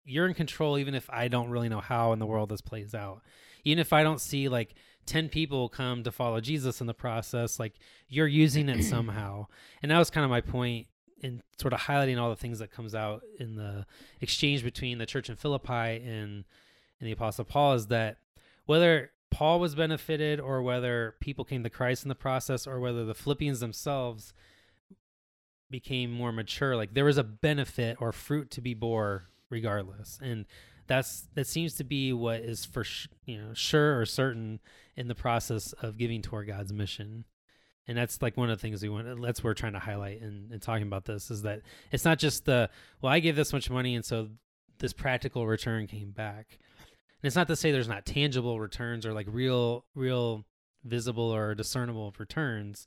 you're 0.04 0.26
in 0.26 0.34
control 0.34 0.76
even 0.78 0.94
if 0.94 1.08
I 1.10 1.28
don't 1.28 1.50
really 1.50 1.68
know 1.68 1.80
how 1.80 2.12
in 2.12 2.18
the 2.18 2.26
world 2.26 2.50
this 2.50 2.60
plays 2.60 2.94
out. 2.94 3.22
Even 3.64 3.78
if 3.78 3.92
I 3.92 4.02
don't 4.02 4.20
see 4.20 4.48
like 4.48 4.74
10 5.06 5.28
people 5.28 5.68
come 5.68 6.02
to 6.02 6.12
follow 6.12 6.40
Jesus 6.40 6.80
in 6.80 6.86
the 6.86 6.94
process, 6.94 7.58
like 7.58 7.74
you're 8.08 8.26
using 8.26 8.68
it 8.68 8.82
somehow. 8.84 9.46
And 9.82 9.90
that 9.90 9.98
was 9.98 10.10
kind 10.10 10.24
of 10.24 10.30
my 10.30 10.40
point 10.40 10.88
in 11.24 11.42
sort 11.58 11.72
of 11.72 11.80
highlighting 11.80 12.20
all 12.20 12.28
the 12.28 12.37
things 12.37 12.58
that 12.58 12.70
comes 12.70 12.94
out 12.94 13.22
in 13.40 13.56
the 13.56 13.87
exchange 14.20 14.62
between 14.62 14.98
the 14.98 15.06
church 15.06 15.30
in 15.30 15.37
Philippi 15.37 15.72
and 16.04 16.44
and 17.00 17.08
the 17.08 17.12
apostle 17.12 17.44
Paul 17.44 17.72
is 17.72 17.87
that 17.87 18.18
whether 18.66 19.10
Paul 19.30 19.58
was 19.58 19.74
benefited 19.74 20.38
or 20.38 20.62
whether 20.62 21.16
people 21.20 21.44
came 21.44 21.64
to 21.64 21.70
Christ 21.70 22.04
in 22.04 22.10
the 22.10 22.14
process 22.14 22.66
or 22.66 22.78
whether 22.78 23.04
the 23.04 23.14
Philippians 23.14 23.60
themselves 23.60 24.34
became 25.70 26.12
more 26.12 26.30
mature 26.30 26.76
like 26.76 26.92
there 26.92 27.06
was 27.06 27.18
a 27.18 27.24
benefit 27.24 27.96
or 28.00 28.12
fruit 28.12 28.50
to 28.52 28.60
be 28.60 28.74
bore 28.74 29.30
regardless. 29.48 30.18
And 30.22 30.44
that's 30.87 31.26
that 31.34 31.46
seems 31.46 31.74
to 31.76 31.84
be 31.84 32.12
what 32.12 32.40
is 32.40 32.66
for 32.66 32.84
sh- 32.84 33.08
you 33.24 33.38
know 33.38 33.54
sure 33.54 33.98
or 33.98 34.04
certain 34.04 34.60
in 34.94 35.08
the 35.08 35.14
process 35.14 35.72
of 35.80 35.96
giving 35.96 36.20
toward 36.20 36.46
God's 36.46 36.72
mission 36.72 37.24
and 37.86 37.98
that's 37.98 38.22
like 38.22 38.36
one 38.36 38.50
of 38.50 38.58
the 38.58 38.62
things 38.62 38.82
we 38.82 38.88
want 38.88 39.22
that's 39.22 39.40
what 39.40 39.50
we're 39.50 39.54
trying 39.54 39.74
to 39.74 39.78
highlight 39.78 40.20
in, 40.20 40.48
in 40.52 40.60
talking 40.60 40.86
about 40.86 41.04
this 41.04 41.30
is 41.30 41.42
that 41.42 41.60
it's 41.90 42.04
not 42.04 42.18
just 42.18 42.44
the 42.44 42.68
well 43.00 43.12
i 43.12 43.20
gave 43.20 43.36
this 43.36 43.52
much 43.52 43.70
money 43.70 43.94
and 43.94 44.04
so 44.04 44.28
this 44.78 44.92
practical 44.92 45.46
return 45.46 45.86
came 45.86 46.10
back. 46.10 46.58
And 46.58 47.26
it's 47.26 47.36
not 47.36 47.48
to 47.48 47.56
say 47.56 47.72
there's 47.72 47.88
not 47.88 48.06
tangible 48.06 48.60
returns 48.60 49.06
or 49.06 49.12
like 49.12 49.26
real 49.30 49.84
real 49.94 50.44
visible 50.84 51.34
or 51.34 51.54
discernible 51.54 52.14
returns 52.18 52.86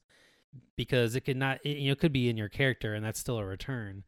because 0.75 1.15
it 1.15 1.21
could 1.21 1.38
not 1.38 1.60
it, 1.63 1.77
you 1.77 1.88
know 1.88 1.93
it 1.93 1.99
could 1.99 2.13
be 2.13 2.29
in 2.29 2.38
your 2.38 2.49
character 2.49 2.93
and 2.93 3.03
that's 3.03 3.19
still 3.19 3.38
a 3.38 3.45
return. 3.45 4.03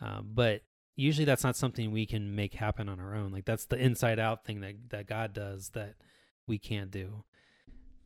Um, 0.00 0.30
but 0.32 0.62
usually 0.94 1.24
that's 1.24 1.44
not 1.44 1.56
something 1.56 1.90
we 1.90 2.06
can 2.06 2.34
make 2.34 2.54
happen 2.54 2.88
on 2.88 3.00
our 3.00 3.14
own. 3.14 3.32
Like 3.32 3.44
that's 3.44 3.66
the 3.66 3.76
inside 3.76 4.18
out 4.18 4.44
thing 4.44 4.60
that 4.60 4.74
that 4.90 5.06
god 5.06 5.32
does 5.32 5.70
that 5.70 5.94
we 6.46 6.58
can't 6.58 6.90
do 6.90 7.24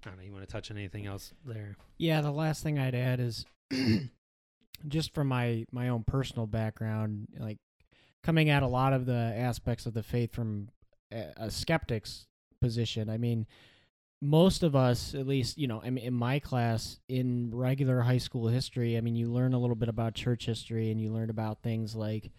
I 0.04 0.08
don't 0.08 0.18
know. 0.18 0.24
You 0.24 0.32
want 0.32 0.46
to 0.46 0.52
touch 0.52 0.70
on 0.70 0.76
anything 0.76 1.06
else 1.06 1.32
there? 1.44 1.76
Yeah, 1.98 2.20
the 2.20 2.30
last 2.30 2.62
thing 2.62 2.78
I'd 2.78 2.94
add 2.94 3.20
is 3.20 3.44
just 4.88 5.14
from 5.14 5.28
my 5.28 5.66
my 5.70 5.88
own 5.88 6.04
personal 6.04 6.46
background, 6.46 7.28
like 7.38 7.58
coming 8.22 8.48
at 8.48 8.62
a 8.62 8.68
lot 8.68 8.92
of 8.92 9.06
the 9.06 9.34
aspects 9.36 9.86
of 9.86 9.94
the 9.94 10.02
faith 10.02 10.32
from 10.32 10.68
a, 11.12 11.26
a 11.36 11.50
skeptic's 11.50 12.26
position. 12.60 13.08
I 13.10 13.18
mean, 13.18 13.46
most 14.22 14.62
of 14.62 14.76
us, 14.76 15.14
at 15.14 15.26
least, 15.26 15.58
you 15.58 15.66
know, 15.66 15.80
I 15.84 15.90
mean, 15.90 16.04
in 16.04 16.14
my 16.14 16.38
class 16.38 16.98
in 17.08 17.50
regular 17.54 18.00
high 18.00 18.18
school 18.18 18.48
history, 18.48 18.96
I 18.96 19.00
mean, 19.00 19.16
you 19.16 19.32
learn 19.32 19.54
a 19.54 19.58
little 19.58 19.76
bit 19.76 19.88
about 19.88 20.14
church 20.14 20.46
history 20.46 20.90
and 20.90 21.00
you 21.00 21.10
learn 21.10 21.30
about 21.30 21.62
things 21.62 21.94
like, 21.94 22.30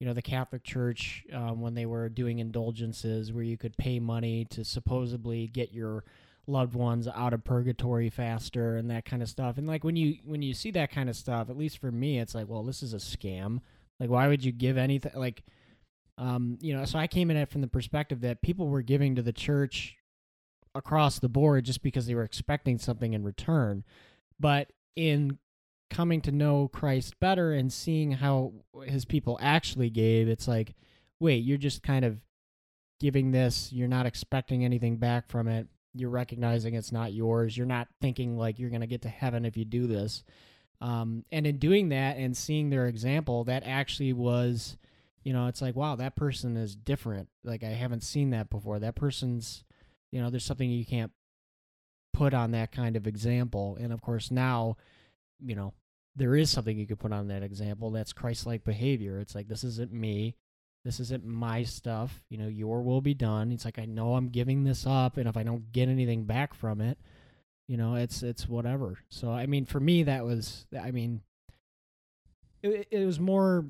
you 0.00 0.06
know, 0.06 0.14
the 0.14 0.22
Catholic 0.22 0.64
Church 0.64 1.24
um, 1.32 1.60
when 1.60 1.74
they 1.74 1.86
were 1.86 2.08
doing 2.08 2.40
indulgences 2.40 3.32
where 3.32 3.44
you 3.44 3.56
could 3.56 3.76
pay 3.76 4.00
money 4.00 4.46
to 4.50 4.64
supposedly 4.64 5.46
get 5.46 5.72
your 5.72 6.04
loved 6.48 6.74
ones 6.74 7.06
out 7.06 7.32
of 7.32 7.44
purgatory 7.44 8.08
faster 8.08 8.76
and 8.76 8.90
that 8.90 9.04
kind 9.04 9.22
of 9.22 9.28
stuff. 9.28 9.58
And 9.58 9.66
like 9.66 9.84
when 9.84 9.96
you 9.96 10.16
when 10.24 10.42
you 10.42 10.54
see 10.54 10.70
that 10.72 10.90
kind 10.90 11.08
of 11.08 11.16
stuff, 11.16 11.50
at 11.50 11.58
least 11.58 11.78
for 11.78 11.92
me, 11.92 12.18
it's 12.18 12.34
like, 12.34 12.48
well, 12.48 12.64
this 12.64 12.82
is 12.82 12.94
a 12.94 12.98
scam. 12.98 13.60
Like, 14.00 14.10
why 14.10 14.28
would 14.28 14.44
you 14.44 14.52
give 14.52 14.76
anything? 14.76 15.12
Like, 15.14 15.44
um, 16.16 16.58
you 16.60 16.74
know. 16.74 16.84
So 16.84 16.98
I 16.98 17.06
came 17.06 17.30
in 17.30 17.36
it 17.36 17.50
from 17.50 17.60
the 17.60 17.68
perspective 17.68 18.20
that 18.22 18.42
people 18.42 18.68
were 18.68 18.82
giving 18.82 19.14
to 19.16 19.22
the 19.22 19.32
church 19.32 19.96
across 20.74 21.18
the 21.18 21.28
board 21.28 21.64
just 21.64 21.82
because 21.82 22.06
they 22.06 22.14
were 22.14 22.22
expecting 22.22 22.78
something 22.78 23.12
in 23.12 23.24
return. 23.24 23.84
But 24.40 24.72
in 24.96 25.38
coming 25.90 26.20
to 26.22 26.32
know 26.32 26.68
Christ 26.68 27.18
better 27.18 27.52
and 27.52 27.72
seeing 27.72 28.12
how 28.12 28.52
his 28.84 29.04
people 29.04 29.38
actually 29.40 29.90
gave, 29.90 30.28
it's 30.28 30.46
like, 30.46 30.74
wait, 31.18 31.44
you're 31.44 31.58
just 31.58 31.82
kind 31.82 32.04
of 32.04 32.18
giving 33.00 33.32
this. 33.32 33.72
You're 33.72 33.88
not 33.88 34.06
expecting 34.06 34.64
anything 34.64 34.96
back 34.96 35.28
from 35.28 35.48
it 35.48 35.66
you're 35.94 36.10
recognizing 36.10 36.74
it's 36.74 36.92
not 36.92 37.12
yours. 37.12 37.56
You're 37.56 37.66
not 37.66 37.88
thinking 38.00 38.36
like 38.36 38.58
you're 38.58 38.70
going 38.70 38.82
to 38.82 38.86
get 38.86 39.02
to 39.02 39.08
heaven 39.08 39.44
if 39.44 39.56
you 39.56 39.64
do 39.64 39.86
this. 39.86 40.22
Um, 40.80 41.24
and 41.32 41.46
in 41.46 41.58
doing 41.58 41.88
that 41.88 42.16
and 42.16 42.36
seeing 42.36 42.70
their 42.70 42.86
example, 42.86 43.44
that 43.44 43.64
actually 43.66 44.12
was, 44.12 44.76
you 45.24 45.32
know, 45.32 45.48
it's 45.48 45.60
like, 45.60 45.74
wow, 45.74 45.96
that 45.96 46.14
person 46.14 46.56
is 46.56 46.76
different. 46.76 47.28
Like, 47.42 47.64
I 47.64 47.68
haven't 47.68 48.04
seen 48.04 48.30
that 48.30 48.50
before. 48.50 48.78
That 48.78 48.94
person's, 48.94 49.64
you 50.12 50.20
know, 50.20 50.30
there's 50.30 50.44
something 50.44 50.70
you 50.70 50.86
can't 50.86 51.12
put 52.12 52.32
on 52.32 52.52
that 52.52 52.70
kind 52.70 52.96
of 52.96 53.06
example. 53.06 53.76
And 53.80 53.92
of 53.92 54.02
course, 54.02 54.30
now, 54.30 54.76
you 55.40 55.56
know, 55.56 55.74
there 56.14 56.36
is 56.36 56.50
something 56.50 56.78
you 56.78 56.86
could 56.86 56.98
put 56.98 57.12
on 57.12 57.28
that 57.28 57.42
example. 57.42 57.90
That's 57.90 58.12
Christ 58.12 58.46
like 58.46 58.64
behavior. 58.64 59.18
It's 59.18 59.34
like, 59.34 59.48
this 59.48 59.64
isn't 59.64 59.92
me 59.92 60.36
this 60.84 61.00
isn't 61.00 61.24
my 61.24 61.64
stuff. 61.64 62.22
You 62.28 62.38
know, 62.38 62.48
your 62.48 62.82
will 62.82 63.00
be 63.00 63.14
done. 63.14 63.52
It's 63.52 63.64
like 63.64 63.78
I 63.78 63.84
know 63.84 64.14
I'm 64.14 64.28
giving 64.28 64.64
this 64.64 64.86
up, 64.86 65.16
and 65.16 65.28
if 65.28 65.36
I 65.36 65.42
don't 65.42 65.72
get 65.72 65.88
anything 65.88 66.24
back 66.24 66.54
from 66.54 66.80
it, 66.80 66.98
you 67.66 67.76
know, 67.76 67.94
it's 67.94 68.22
it's 68.22 68.48
whatever. 68.48 68.98
So 69.08 69.30
I 69.30 69.46
mean, 69.46 69.66
for 69.66 69.80
me, 69.80 70.04
that 70.04 70.24
was 70.24 70.66
I 70.80 70.90
mean, 70.90 71.22
it 72.62 72.88
it 72.90 73.04
was 73.04 73.20
more 73.20 73.66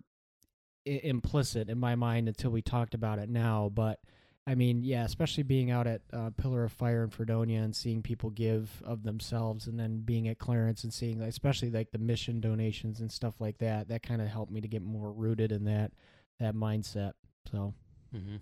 I- 0.86 1.00
implicit 1.04 1.68
in 1.68 1.78
my 1.78 1.94
mind 1.96 2.28
until 2.28 2.50
we 2.50 2.62
talked 2.62 2.94
about 2.94 3.18
it 3.18 3.28
now. 3.28 3.70
But 3.74 4.00
I 4.46 4.54
mean, 4.54 4.82
yeah, 4.82 5.04
especially 5.04 5.42
being 5.42 5.70
out 5.70 5.86
at 5.86 6.00
uh, 6.12 6.30
Pillar 6.36 6.64
of 6.64 6.72
Fire 6.72 7.04
in 7.04 7.10
Fredonia 7.10 7.60
and 7.60 7.76
seeing 7.76 8.02
people 8.02 8.30
give 8.30 8.82
of 8.84 9.02
themselves, 9.02 9.66
and 9.66 9.78
then 9.78 10.00
being 10.00 10.28
at 10.28 10.38
Clarence 10.38 10.84
and 10.84 10.94
seeing, 10.94 11.20
especially 11.20 11.70
like 11.70 11.90
the 11.90 11.98
mission 11.98 12.40
donations 12.40 13.00
and 13.00 13.10
stuff 13.12 13.40
like 13.40 13.58
that, 13.58 13.88
that 13.88 14.02
kind 14.02 14.22
of 14.22 14.28
helped 14.28 14.52
me 14.52 14.60
to 14.60 14.68
get 14.68 14.82
more 14.82 15.12
rooted 15.12 15.52
in 15.52 15.64
that 15.64 15.92
that 16.40 16.54
mindset. 16.54 17.12
So 17.50 17.74
Mm-hmm. 18.14 18.36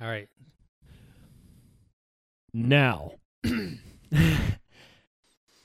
All 0.00 0.08
right. 0.08 0.28
Now. 2.52 3.12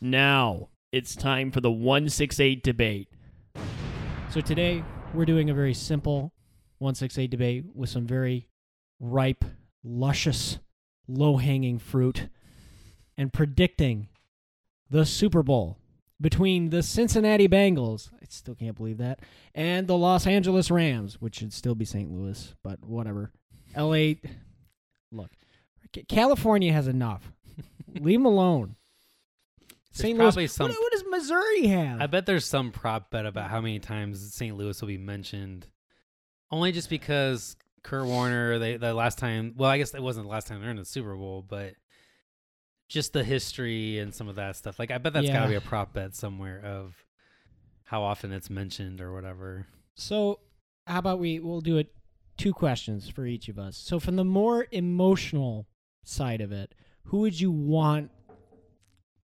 now 0.01 0.69
it's 0.91 1.15
time 1.15 1.51
for 1.51 1.62
the 1.62 1.71
168 1.71 2.63
debate. 2.63 3.10
So 4.30 4.41
today 4.41 4.84
we're 5.13 5.25
doing 5.25 5.49
a 5.49 5.54
very 5.54 5.73
simple 5.73 6.34
168 6.77 7.32
debate 7.32 7.65
with 7.73 7.89
some 7.89 8.06
very 8.06 8.47
ripe, 8.99 9.43
luscious, 9.84 10.60
low-hanging 11.08 11.80
fruit 11.80 12.30
and 13.17 13.34
predicting 13.34 14.10
the 14.89 15.06
Super 15.06 15.43
Bowl 15.43 15.77
between 16.19 16.69
the 16.69 16.84
Cincinnati 16.84 17.47
Bengals, 17.47 18.10
I 18.20 18.20
still 18.31 18.55
can't 18.55 18.75
believe 18.77 18.97
that, 18.99 19.19
and 19.55 19.87
the 19.87 19.97
Los 19.97 20.25
Angeles 20.27 20.69
Rams, 20.71 21.19
which 21.21 21.35
should 21.37 21.53
still 21.53 21.75
be 21.75 21.85
St. 21.85 22.11
Louis, 22.11 22.53
but 22.63 22.83
whatever. 22.85 23.31
LA 23.75 24.13
Look, 25.11 25.31
California 26.07 26.71
has 26.73 26.87
enough. 26.87 27.31
Leave 27.99 28.19
them 28.19 28.25
alone. 28.25 28.75
St. 29.91 30.17
Louis. 30.17 30.47
some- 30.47 30.69
What, 30.69 30.79
what 30.79 30.91
does 30.93 31.03
Missouri 31.09 31.67
have? 31.67 32.01
I 32.01 32.07
bet 32.07 32.25
there's 32.25 32.45
some 32.45 32.71
prop 32.71 33.11
bet 33.11 33.25
about 33.25 33.49
how 33.49 33.59
many 33.59 33.79
times 33.79 34.33
St. 34.33 34.55
Louis 34.55 34.79
will 34.79 34.87
be 34.87 34.97
mentioned. 34.97 35.67
Only 36.49 36.71
just 36.71 36.89
because 36.89 37.55
Kurt 37.83 38.05
Warner, 38.05 38.57
they 38.59 38.77
the 38.77 38.93
last 38.93 39.17
time. 39.17 39.53
Well, 39.57 39.69
I 39.69 39.77
guess 39.77 39.93
it 39.93 40.01
wasn't 40.01 40.27
the 40.27 40.31
last 40.31 40.47
time 40.47 40.61
they're 40.61 40.69
in 40.69 40.77
the 40.77 40.85
Super 40.85 41.15
Bowl, 41.15 41.41
but 41.47 41.73
just 42.87 43.11
the 43.13 43.23
history 43.23 43.99
and 43.99 44.13
some 44.13 44.27
of 44.29 44.35
that 44.35 44.55
stuff. 44.55 44.77
Like 44.79 44.91
I 44.91 44.97
bet 44.97 45.13
that's 45.13 45.27
got 45.27 45.33
Yeah. 45.33 45.41
to 45.43 45.47
be 45.49 45.55
a 45.55 45.61
prop 45.61 45.93
bet 45.93 46.15
somewhere 46.15 46.61
of 46.63 46.95
how 47.91 48.01
often 48.01 48.32
it's 48.32 48.49
mentioned 48.49 49.01
or 49.01 49.12
whatever. 49.12 49.67
So, 49.97 50.39
how 50.88 50.99
about 50.99 51.19
we 51.19 51.39
we'll 51.39 51.60
do 51.60 51.77
it 51.77 51.93
two 52.38 52.54
questions 52.54 53.10
for 53.10 53.25
each 53.25 53.49
of 53.49 53.60
us. 53.60 53.75
So, 53.75 53.99
from 53.99 54.15
the 54.15 54.23
more 54.23 54.65
emotional 54.71 55.67
side 56.06 56.39
of 56.39 56.54
it, 56.54 56.73
who 57.08 57.19
would 57.19 57.38
you 57.38 57.51
want 57.51 58.10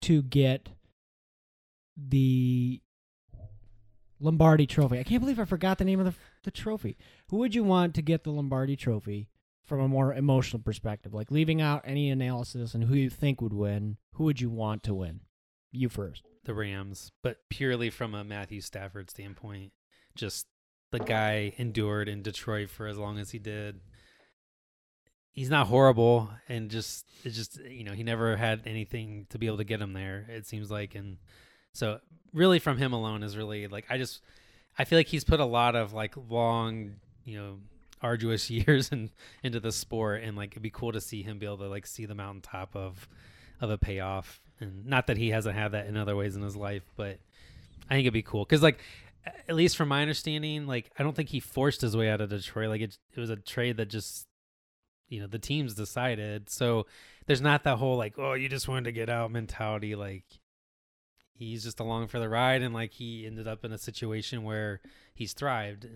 to 0.02 0.22
get 0.22 0.68
the 1.96 2.82
Lombardi 4.20 4.66
Trophy. 4.66 4.98
I 4.98 5.04
can't 5.04 5.20
believe 5.20 5.40
I 5.40 5.46
forgot 5.46 5.78
the 5.78 5.84
name 5.86 5.98
of 5.98 6.06
the 6.06 6.14
the 6.42 6.50
trophy. 6.50 6.96
Who 7.28 7.38
would 7.38 7.54
you 7.54 7.64
want 7.64 7.94
to 7.94 8.02
get 8.02 8.24
the 8.24 8.30
Lombardi 8.30 8.76
Trophy 8.76 9.28
from 9.64 9.80
a 9.80 9.88
more 9.88 10.12
emotional 10.12 10.62
perspective? 10.62 11.14
Like 11.14 11.30
leaving 11.30 11.62
out 11.62 11.82
any 11.84 12.10
analysis 12.10 12.74
and 12.74 12.84
who 12.84 12.94
you 12.94 13.08
think 13.08 13.40
would 13.40 13.54
win. 13.54 13.96
Who 14.14 14.24
would 14.24 14.40
you 14.40 14.50
want 14.50 14.82
to 14.84 14.94
win? 14.94 15.20
You 15.72 15.88
first. 15.88 16.24
The 16.50 16.54
Rams, 16.54 17.12
but 17.22 17.36
purely 17.48 17.90
from 17.90 18.12
a 18.12 18.24
Matthew 18.24 18.60
Stafford 18.60 19.08
standpoint. 19.08 19.70
Just 20.16 20.46
the 20.90 20.98
guy 20.98 21.52
endured 21.58 22.08
in 22.08 22.22
Detroit 22.22 22.70
for 22.70 22.88
as 22.88 22.98
long 22.98 23.18
as 23.18 23.30
he 23.30 23.38
did. 23.38 23.78
He's 25.30 25.48
not 25.48 25.68
horrible, 25.68 26.28
and 26.48 26.68
just 26.68 27.06
it 27.24 27.30
just 27.30 27.60
you 27.64 27.84
know 27.84 27.92
he 27.92 28.02
never 28.02 28.36
had 28.36 28.62
anything 28.66 29.26
to 29.30 29.38
be 29.38 29.46
able 29.46 29.58
to 29.58 29.64
get 29.64 29.80
him 29.80 29.92
there. 29.92 30.26
It 30.28 30.44
seems 30.44 30.72
like, 30.72 30.96
and 30.96 31.18
so 31.72 32.00
really 32.32 32.58
from 32.58 32.78
him 32.78 32.92
alone 32.92 33.22
is 33.22 33.36
really 33.36 33.68
like 33.68 33.84
I 33.88 33.96
just 33.96 34.20
I 34.76 34.84
feel 34.84 34.98
like 34.98 35.06
he's 35.06 35.22
put 35.22 35.38
a 35.38 35.44
lot 35.44 35.76
of 35.76 35.92
like 35.92 36.14
long 36.28 36.96
you 37.24 37.38
know 37.38 37.58
arduous 38.02 38.50
years 38.50 38.90
in, 38.90 39.10
into 39.44 39.60
the 39.60 39.70
sport, 39.70 40.24
and 40.24 40.36
like 40.36 40.50
it'd 40.50 40.62
be 40.62 40.70
cool 40.70 40.90
to 40.90 41.00
see 41.00 41.22
him 41.22 41.38
be 41.38 41.46
able 41.46 41.58
to 41.58 41.68
like 41.68 41.86
see 41.86 42.06
the 42.06 42.16
mountaintop 42.16 42.74
of 42.74 43.08
of 43.60 43.70
a 43.70 43.78
payoff. 43.78 44.40
And 44.60 44.86
not 44.86 45.06
that 45.06 45.16
he 45.16 45.30
hasn't 45.30 45.56
had 45.56 45.72
that 45.72 45.86
in 45.86 45.96
other 45.96 46.14
ways 46.14 46.36
in 46.36 46.42
his 46.42 46.56
life, 46.56 46.82
but 46.96 47.18
I 47.88 47.94
think 47.94 48.04
it'd 48.04 48.12
be 48.12 48.22
cool 48.22 48.44
because, 48.44 48.62
like, 48.62 48.80
at 49.48 49.54
least 49.54 49.76
from 49.76 49.88
my 49.88 50.02
understanding, 50.02 50.66
like 50.66 50.90
I 50.98 51.02
don't 51.02 51.14
think 51.14 51.28
he 51.28 51.40
forced 51.40 51.80
his 51.80 51.96
way 51.96 52.08
out 52.08 52.20
of 52.20 52.30
Detroit. 52.30 52.68
Like 52.68 52.80
it, 52.80 52.98
it 53.14 53.20
was 53.20 53.30
a 53.30 53.36
trade 53.36 53.76
that 53.76 53.88
just, 53.88 54.26
you 55.08 55.20
know, 55.20 55.26
the 55.26 55.38
teams 55.38 55.74
decided. 55.74 56.48
So 56.50 56.86
there's 57.26 57.40
not 57.40 57.64
that 57.64 57.78
whole 57.78 57.96
like, 57.96 58.14
oh, 58.18 58.34
you 58.34 58.48
just 58.48 58.68
wanted 58.68 58.84
to 58.84 58.92
get 58.92 59.08
out 59.08 59.30
mentality. 59.30 59.94
Like 59.94 60.24
he's 61.34 61.64
just 61.64 61.80
along 61.80 62.08
for 62.08 62.18
the 62.18 62.28
ride, 62.28 62.62
and 62.62 62.74
like 62.74 62.92
he 62.92 63.26
ended 63.26 63.46
up 63.46 63.64
in 63.64 63.72
a 63.72 63.78
situation 63.78 64.42
where 64.42 64.80
he's 65.14 65.32
thrived. 65.32 65.86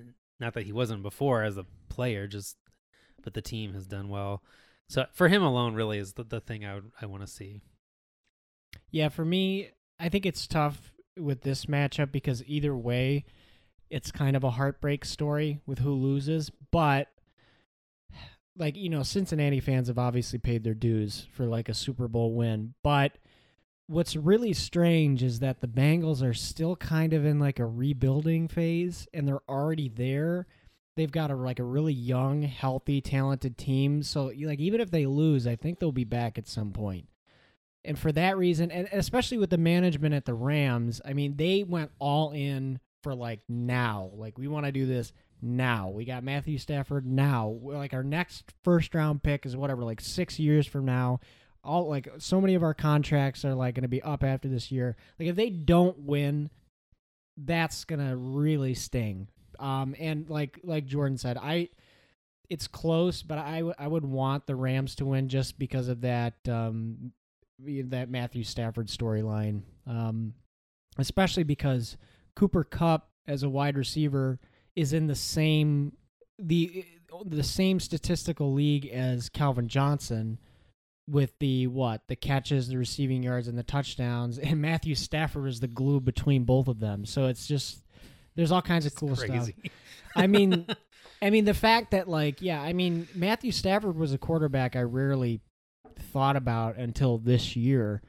Not 0.40 0.54
that 0.54 0.66
he 0.66 0.72
wasn't 0.72 1.02
before 1.02 1.42
as 1.42 1.56
a 1.56 1.66
player, 1.88 2.26
just 2.26 2.56
but 3.22 3.34
the 3.34 3.42
team 3.42 3.72
has 3.72 3.86
done 3.86 4.08
well. 4.08 4.42
So 4.88 5.06
for 5.12 5.28
him 5.28 5.42
alone, 5.42 5.74
really 5.74 5.98
is 5.98 6.12
the, 6.12 6.24
the 6.24 6.40
thing 6.40 6.64
I 6.64 6.74
would 6.74 6.92
I 7.00 7.06
want 7.06 7.22
to 7.22 7.32
see. 7.32 7.62
Yeah, 8.94 9.08
for 9.08 9.24
me, 9.24 9.70
I 9.98 10.08
think 10.08 10.24
it's 10.24 10.46
tough 10.46 10.92
with 11.18 11.40
this 11.40 11.66
matchup 11.66 12.12
because 12.12 12.44
either 12.46 12.76
way, 12.76 13.24
it's 13.90 14.12
kind 14.12 14.36
of 14.36 14.44
a 14.44 14.52
heartbreak 14.52 15.04
story 15.04 15.58
with 15.66 15.80
who 15.80 15.94
loses. 15.94 16.52
But 16.70 17.08
like 18.56 18.76
you 18.76 18.88
know, 18.88 19.02
Cincinnati 19.02 19.58
fans 19.58 19.88
have 19.88 19.98
obviously 19.98 20.38
paid 20.38 20.62
their 20.62 20.74
dues 20.74 21.26
for 21.32 21.44
like 21.44 21.68
a 21.68 21.74
Super 21.74 22.06
Bowl 22.06 22.34
win. 22.34 22.74
But 22.84 23.18
what's 23.88 24.14
really 24.14 24.52
strange 24.52 25.24
is 25.24 25.40
that 25.40 25.60
the 25.60 25.66
Bengals 25.66 26.22
are 26.22 26.32
still 26.32 26.76
kind 26.76 27.14
of 27.14 27.26
in 27.26 27.40
like 27.40 27.58
a 27.58 27.66
rebuilding 27.66 28.46
phase, 28.46 29.08
and 29.12 29.26
they're 29.26 29.42
already 29.48 29.88
there. 29.88 30.46
They've 30.96 31.10
got 31.10 31.32
a 31.32 31.34
like 31.34 31.58
a 31.58 31.64
really 31.64 31.92
young, 31.92 32.42
healthy, 32.42 33.00
talented 33.00 33.58
team. 33.58 34.04
So 34.04 34.30
like 34.40 34.60
even 34.60 34.80
if 34.80 34.92
they 34.92 35.06
lose, 35.06 35.48
I 35.48 35.56
think 35.56 35.80
they'll 35.80 35.90
be 35.90 36.04
back 36.04 36.38
at 36.38 36.46
some 36.46 36.70
point. 36.70 37.08
And 37.84 37.98
for 37.98 38.12
that 38.12 38.38
reason, 38.38 38.70
and 38.70 38.88
especially 38.92 39.38
with 39.38 39.50
the 39.50 39.58
management 39.58 40.14
at 40.14 40.24
the 40.24 40.34
Rams, 40.34 41.02
I 41.04 41.12
mean, 41.12 41.36
they 41.36 41.64
went 41.64 41.90
all 41.98 42.30
in 42.32 42.80
for 43.02 43.14
like 43.14 43.40
now. 43.48 44.10
Like, 44.14 44.38
we 44.38 44.48
want 44.48 44.64
to 44.64 44.72
do 44.72 44.86
this 44.86 45.12
now. 45.42 45.90
We 45.90 46.06
got 46.06 46.24
Matthew 46.24 46.56
Stafford 46.56 47.06
now. 47.06 47.58
Like, 47.62 47.92
our 47.92 48.02
next 48.02 48.54
first 48.62 48.94
round 48.94 49.22
pick 49.22 49.44
is 49.44 49.56
whatever, 49.56 49.82
like 49.82 50.00
six 50.00 50.38
years 50.38 50.66
from 50.66 50.86
now. 50.86 51.20
All 51.62 51.88
like 51.88 52.08
so 52.18 52.40
many 52.40 52.54
of 52.54 52.62
our 52.62 52.74
contracts 52.74 53.44
are 53.44 53.54
like 53.54 53.74
going 53.74 53.82
to 53.82 53.88
be 53.88 54.02
up 54.02 54.24
after 54.24 54.48
this 54.48 54.72
year. 54.72 54.96
Like, 55.18 55.28
if 55.28 55.36
they 55.36 55.50
don't 55.50 55.98
win, 55.98 56.48
that's 57.36 57.84
going 57.84 58.06
to 58.06 58.16
really 58.16 58.72
sting. 58.74 59.28
Um, 59.58 59.94
and 59.98 60.28
like, 60.30 60.60
like 60.64 60.86
Jordan 60.86 61.18
said, 61.18 61.36
I, 61.36 61.68
it's 62.48 62.66
close, 62.66 63.22
but 63.22 63.38
I, 63.38 63.56
w- 63.56 63.74
I 63.78 63.86
would 63.86 64.04
want 64.04 64.46
the 64.46 64.56
Rams 64.56 64.94
to 64.96 65.06
win 65.06 65.28
just 65.28 65.58
because 65.58 65.88
of 65.88 66.02
that 66.02 66.34
um, 66.48 67.12
that 67.58 68.10
Matthew 68.10 68.44
Stafford 68.44 68.88
storyline, 68.88 69.62
um, 69.86 70.34
especially 70.98 71.44
because 71.44 71.96
Cooper 72.34 72.64
Kupp 72.64 73.08
as 73.26 73.42
a 73.42 73.48
wide 73.48 73.76
receiver 73.76 74.38
is 74.76 74.92
in 74.92 75.06
the 75.06 75.14
same 75.14 75.92
the 76.38 76.84
the 77.24 77.44
same 77.44 77.78
statistical 77.78 78.52
league 78.52 78.86
as 78.86 79.28
Calvin 79.28 79.68
Johnson 79.68 80.38
with 81.08 81.38
the 81.38 81.66
what 81.66 82.02
the 82.08 82.16
catches, 82.16 82.68
the 82.68 82.78
receiving 82.78 83.22
yards, 83.22 83.48
and 83.48 83.58
the 83.58 83.62
touchdowns, 83.62 84.38
and 84.38 84.60
Matthew 84.60 84.94
Stafford 84.94 85.48
is 85.48 85.60
the 85.60 85.68
glue 85.68 86.00
between 86.00 86.44
both 86.44 86.68
of 86.68 86.80
them. 86.80 87.04
So 87.04 87.26
it's 87.26 87.46
just 87.46 87.84
there's 88.34 88.52
all 88.52 88.62
kinds 88.62 88.86
of 88.86 88.94
cool 88.94 89.14
stuff. 89.14 89.48
I 90.16 90.26
mean, 90.26 90.66
I 91.22 91.30
mean 91.30 91.44
the 91.44 91.54
fact 91.54 91.92
that 91.92 92.08
like 92.08 92.42
yeah, 92.42 92.60
I 92.60 92.72
mean 92.72 93.06
Matthew 93.14 93.52
Stafford 93.52 93.96
was 93.96 94.12
a 94.12 94.18
quarterback 94.18 94.76
I 94.76 94.82
rarely 94.82 95.40
thought 96.14 96.36
about 96.36 96.76
until 96.76 97.18
this 97.18 97.56
year, 97.56 98.00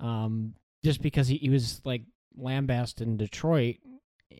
um, 0.00 0.52
just 0.84 1.00
because 1.00 1.28
he, 1.28 1.36
he 1.36 1.48
was 1.48 1.80
like 1.84 2.02
lambasted 2.36 3.06
in 3.06 3.16
Detroit, 3.16 3.76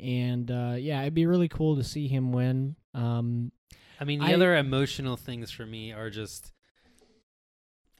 and 0.02 0.50
uh, 0.50 0.74
yeah, 0.76 1.00
it'd 1.02 1.14
be 1.14 1.24
really 1.26 1.48
cool 1.48 1.76
to 1.76 1.84
see 1.84 2.08
him 2.08 2.32
win. 2.32 2.74
Um, 2.92 3.52
I 4.00 4.04
mean, 4.04 4.18
the 4.18 4.26
I- 4.26 4.34
other 4.34 4.56
emotional 4.56 5.16
things 5.16 5.50
for 5.52 5.64
me 5.64 5.92
are 5.92 6.10
just 6.10 6.52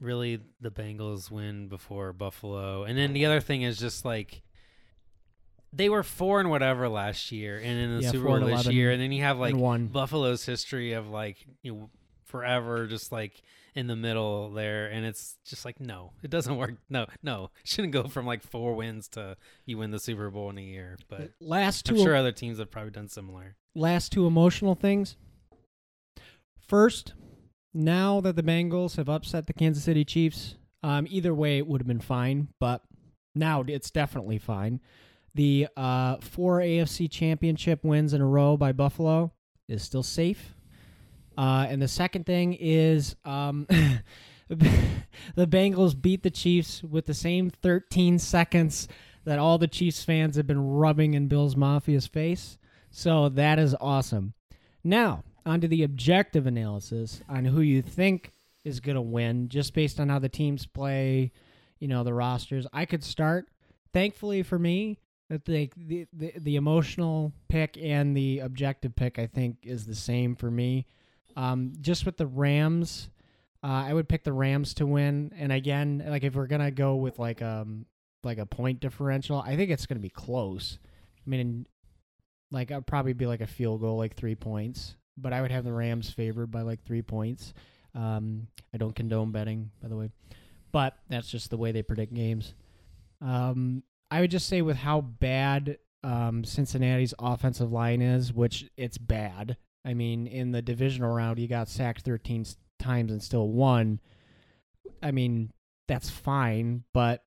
really 0.01 0.41
the 0.61 0.71
Bengals 0.71 1.31
win 1.31 1.69
before 1.69 2.13
Buffalo, 2.13 2.83
and 2.85 2.99
then 2.99 3.13
the 3.13 3.27
other 3.27 3.41
thing 3.41 3.63
is 3.63 3.79
just 3.79 4.05
like 4.05 4.43
they 5.73 5.89
were 5.89 6.03
four 6.03 6.41
and 6.41 6.51
whatever 6.51 6.89
last 6.89 7.33
year, 7.33 7.59
and 7.59 7.79
in 7.79 7.97
the 7.97 8.03
Yeah, 8.03 8.11
Super 8.11 8.27
Bowl 8.27 8.41
this 8.41 8.67
year, 8.69 8.91
and 8.91 9.01
then 9.01 9.13
you 9.13 9.23
have 9.23 9.39
like 9.39 9.57
one. 9.57 9.87
Buffalo's 9.87 10.45
history 10.45 10.93
of 10.93 11.09
like 11.09 11.39
you 11.63 11.73
know 11.73 11.91
forever 12.25 12.87
just 12.87 13.13
like 13.13 13.43
in 13.75 13.87
the 13.87 13.97
middle 13.97 14.51
there, 14.51 14.87
and 14.87 15.05
it's 15.05 15.37
just 15.45 15.65
like 15.65 15.81
no, 15.81 16.13
it 16.23 16.31
doesn't 16.31 16.57
work. 16.57 16.75
No, 16.89 17.07
no, 17.23 17.51
shouldn't 17.65 17.93
go 17.93 18.05
from 18.05 18.27
like 18.27 18.43
four 18.43 18.75
wins 18.75 19.09
to 19.11 19.37
you 19.67 19.79
win 19.79 19.91
the 19.91 19.99
Super 19.99 20.31
Bowl 20.31 20.51
in 20.51 20.59
a 20.59 20.63
year, 20.63 20.99
but. 21.09 21.31
last 21.41 21.87
two, 21.87 21.97
I'm 21.97 22.03
sure 22.03 22.17
other 22.17 22.33
teams 22.33 22.59
have 22.59 22.71
probably 22.71 22.93
done 22.93 23.09
similar. 23.09 23.57
last 23.75 24.13
two 24.13 24.27
emotional 24.27 24.75
things. 24.75 25.17
First, 26.59 27.15
now 27.75 28.21
that 28.21 28.37
the 28.37 28.43
Bengals 28.43 28.97
have 28.97 29.09
upset 29.09 29.47
the 29.47 29.53
Kansas 29.53 29.85
City 29.85 30.05
Chiefs, 30.05 30.57
um, 30.83 31.07
either 31.11 31.35
way 31.35 31.59
it 31.59 31.67
would 31.67 31.81
have 31.81 31.89
been 31.89 32.01
fine, 32.01 32.49
but 32.61 32.83
now 33.35 33.65
it's 33.67 33.91
definitely 33.91 34.39
fine. 34.39 34.81
The 35.35 35.67
uh, 35.77 36.17
four 36.21 36.61
AFC 36.61 37.11
Championship 37.11 37.83
wins 37.83 38.15
in 38.15 38.21
a 38.21 38.27
row 38.27 38.57
by 38.57 38.73
Buffalo 38.73 39.33
is 39.69 39.83
still 39.83 40.05
safe. 40.05 40.55
Uh, 41.37 41.67
and 41.69 41.83
the 41.83 41.89
second 41.89 42.27
thing 42.27 42.55
is 42.55 43.17
um, 43.25 43.67
the 44.49 45.47
Bengals 45.47 46.01
beat 46.01 46.23
the 46.23 46.31
Chiefs 46.31 46.83
with 46.83 47.07
the 47.07 47.15
same 47.15 47.51
13 47.51 48.19
seconds 48.19 48.89
that 49.25 49.39
all 49.39 49.59
the 49.59 49.69
Chiefs 49.69 50.05
fans 50.05 50.37
have 50.37 50.47
been 50.47 50.61
rubbing 50.61 51.15
in 51.15 51.29
Bills 51.29 51.55
Mafia's 51.55 52.07
face. 52.07 52.59
So 52.91 53.29
that 53.31 53.59
is 53.59 53.75
awesome. 53.81 54.35
Now, 54.83 55.25
onto 55.47 55.67
the 55.67 55.83
objective 55.83 56.47
analysis 56.47 57.23
on 57.29 57.45
who 57.45 57.61
you 57.61 57.83
think 57.83 58.33
is 58.65 58.81
going 58.81 58.97
to 58.97 59.03
win 59.03 59.49
just 59.49 59.75
based 59.75 60.01
on 60.01 60.09
how 60.09 60.19
the 60.19 60.29
teams 60.29 60.67
play, 60.67 61.33
you 61.79 61.89
know, 61.89 62.05
the 62.05 62.15
rosters. 62.15 62.67
I 62.73 62.85
could 62.85 63.05
start. 63.05 63.47
Thankfully 63.93 64.43
for 64.43 64.59
me, 64.59 64.99
that 65.31 65.45
the, 65.45 65.71
the 65.77 66.07
the 66.13 66.33
the 66.37 66.57
emotional 66.57 67.33
pick 67.49 67.79
and 67.81 68.17
the 68.17 68.41
objective 68.41 68.95
pick 68.95 69.19
I 69.19 69.27
think 69.27 69.59
is 69.63 69.87
the 69.87 69.95
same 69.95 70.37
for 70.37 70.51
me. 70.51 70.87
Um, 71.37 71.73
just 71.81 72.07
with 72.07 72.17
the 72.17 72.27
Rams, 72.27 73.09
uh, 73.63 73.85
I 73.87 73.95
would 73.95 74.09
pick 74.09 74.25
the 74.25 74.33
Rams 74.33 74.75
to 74.75 74.87
win. 74.87 75.33
And 75.37 75.53
again, 75.53 76.05
like 76.07 76.25
if 76.25 76.35
we're 76.35 76.47
gonna 76.47 76.71
go 76.71 76.97
with 76.97 77.19
like 77.19 77.43
um 77.43 77.87
like 78.23 78.39
a 78.39 78.47
point 78.47 78.81
differential, 78.81 79.39
I 79.39 79.57
think 79.57 79.71
it's 79.71 79.87
gonna 79.87 80.01
be 80.01 80.11
close. 80.11 80.79
I 81.27 81.31
mean, 81.31 81.67
like 82.51 82.71
I'd 82.71 82.87
probably 82.87 83.15
be 83.15 83.27
like 83.27 83.41
a 83.41 83.47
field 83.47 83.81
goal, 83.81 83.97
like 83.97 84.17
three 84.17 84.35
points. 84.35 84.97
But 85.17 85.33
I 85.33 85.41
would 85.43 85.53
have 85.53 85.65
the 85.65 85.73
Rams 85.73 86.11
favored 86.11 86.51
by 86.51 86.63
like 86.63 86.85
three 86.85 87.03
points. 87.03 87.55
Um, 87.95 88.49
I 88.73 88.79
don't 88.79 88.95
condone 88.95 89.31
betting, 89.31 89.71
by 89.81 89.89
the 89.89 89.97
way, 89.97 90.11
but 90.73 90.97
that's 91.09 91.31
just 91.31 91.51
the 91.51 91.57
way 91.57 91.71
they 91.71 91.83
predict 91.83 92.13
games. 92.13 92.55
Um, 93.21 93.85
I 94.11 94.21
would 94.21 94.31
just 94.33 94.49
say 94.49 94.61
with 94.63 94.77
how 94.77 95.01
bad 95.01 95.79
um, 96.03 96.45
Cincinnati's 96.45 97.15
offensive 97.19 97.73
line 97.73 98.03
is, 98.03 98.33
which 98.33 98.69
it's 98.77 98.99
bad. 98.99 99.57
I 99.85 99.95
mean, 99.95 100.27
in 100.27 100.53
the 100.53 100.63
divisional 100.63 101.13
round, 101.13 101.39
he 101.39 101.47
got 101.47 101.69
sacked 101.69 102.03
13 102.03 102.47
times 102.79 103.13
and 103.13 103.23
still 103.23 103.49
won. 103.49 104.01
I 105.03 105.11
mean, 105.11 105.53
that's 105.89 106.09
fine, 106.09 106.85
but 106.93 107.23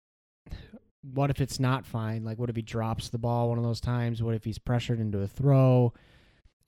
what 1.13 1.29
if 1.29 1.39
it's 1.39 1.59
not 1.59 1.85
fine? 1.85 2.23
Like, 2.23 2.39
what 2.39 2.49
if 2.49 2.55
he 2.55 2.61
drops 2.61 3.09
the 3.09 3.17
ball 3.17 3.49
one 3.49 3.57
of 3.57 3.63
those 3.63 3.81
times? 3.81 4.23
What 4.23 4.35
if 4.35 4.43
he's 4.43 4.57
pressured 4.57 4.99
into 4.99 5.21
a 5.21 5.27
throw? 5.27 5.93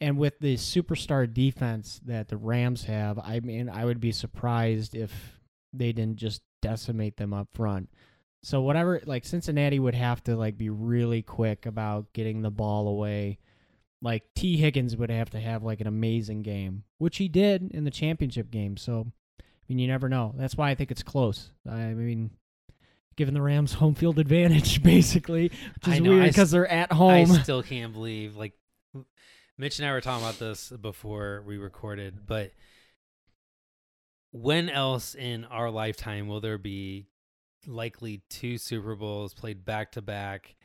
And 0.02 0.17
with 0.17 0.39
the 0.39 0.56
superstar 0.56 1.32
defense 1.32 1.99
that 2.06 2.30
the 2.30 2.38
Rams 2.38 2.86
have, 2.86 3.19
I 3.19 3.41
mean, 3.41 3.69
I 3.69 3.84
would 3.84 3.99
be 3.99 4.12
surprised 4.12 4.95
if 4.95 5.39
they 5.73 5.91
didn't 5.91 6.17
just 6.17 6.41
decimate 6.62 7.17
them 7.17 7.34
up 7.34 7.49
front. 7.54 7.89
So 8.41 8.62
whatever, 8.62 9.02
like 9.06 9.25
Cincinnati 9.25 9.80
would 9.80 9.95
have 9.95 10.23
to 10.23 10.38
like 10.38 10.58
be 10.58 10.69
really 10.69 11.21
quick 11.21 11.65
about 11.65 12.13
getting 12.13 12.41
the 12.41 12.52
ball 12.52 12.88
away. 12.88 13.39
Like 14.01 14.23
Tee 14.35 14.57
Higgins 14.57 14.95
would 14.95 15.09
have 15.09 15.29
to 15.31 15.39
have 15.39 15.63
like 15.63 15.81
an 15.81 15.88
amazing 15.88 16.41
game, 16.41 16.83
which 16.97 17.17
he 17.17 17.27
did 17.27 17.71
in 17.71 17.83
the 17.83 17.91
championship 17.91 18.49
game. 18.49 18.77
So, 18.77 19.07
I 19.39 19.43
mean, 19.67 19.79
you 19.79 19.88
never 19.88 20.07
know. 20.07 20.33
That's 20.38 20.55
why 20.55 20.69
I 20.69 20.75
think 20.75 20.91
it's 20.91 21.03
close. 21.03 21.51
I 21.69 21.93
mean, 21.93 22.31
given 23.17 23.33
the 23.33 23.41
Rams 23.41 23.73
home 23.75 23.95
field 23.95 24.19
advantage, 24.19 24.81
basically, 24.83 25.51
which 25.75 25.88
is 25.88 26.01
know, 26.01 26.12
weird 26.12 26.27
because 26.27 26.51
they're 26.51 26.67
at 26.67 26.91
home. 26.91 27.31
I 27.31 27.39
still 27.43 27.63
can't 27.63 27.93
believe 27.93 28.35
like 28.38 28.53
Mitch 29.57 29.79
and 29.79 29.88
I 29.88 29.91
were 29.91 30.01
talking 30.01 30.25
about 30.25 30.39
this 30.39 30.69
before 30.69 31.43
we 31.45 31.57
recorded, 31.57 32.25
but 32.25 32.53
when 34.31 34.69
else 34.69 35.15
in 35.15 35.43
our 35.45 35.69
lifetime 35.69 36.27
will 36.27 36.39
there 36.39 36.57
be 36.57 37.07
likely 37.67 38.21
two 38.29 38.57
Super 38.57 38.95
Bowls 38.95 39.33
played 39.33 39.65
back 39.65 39.91
to 39.93 40.01
back 40.01 40.55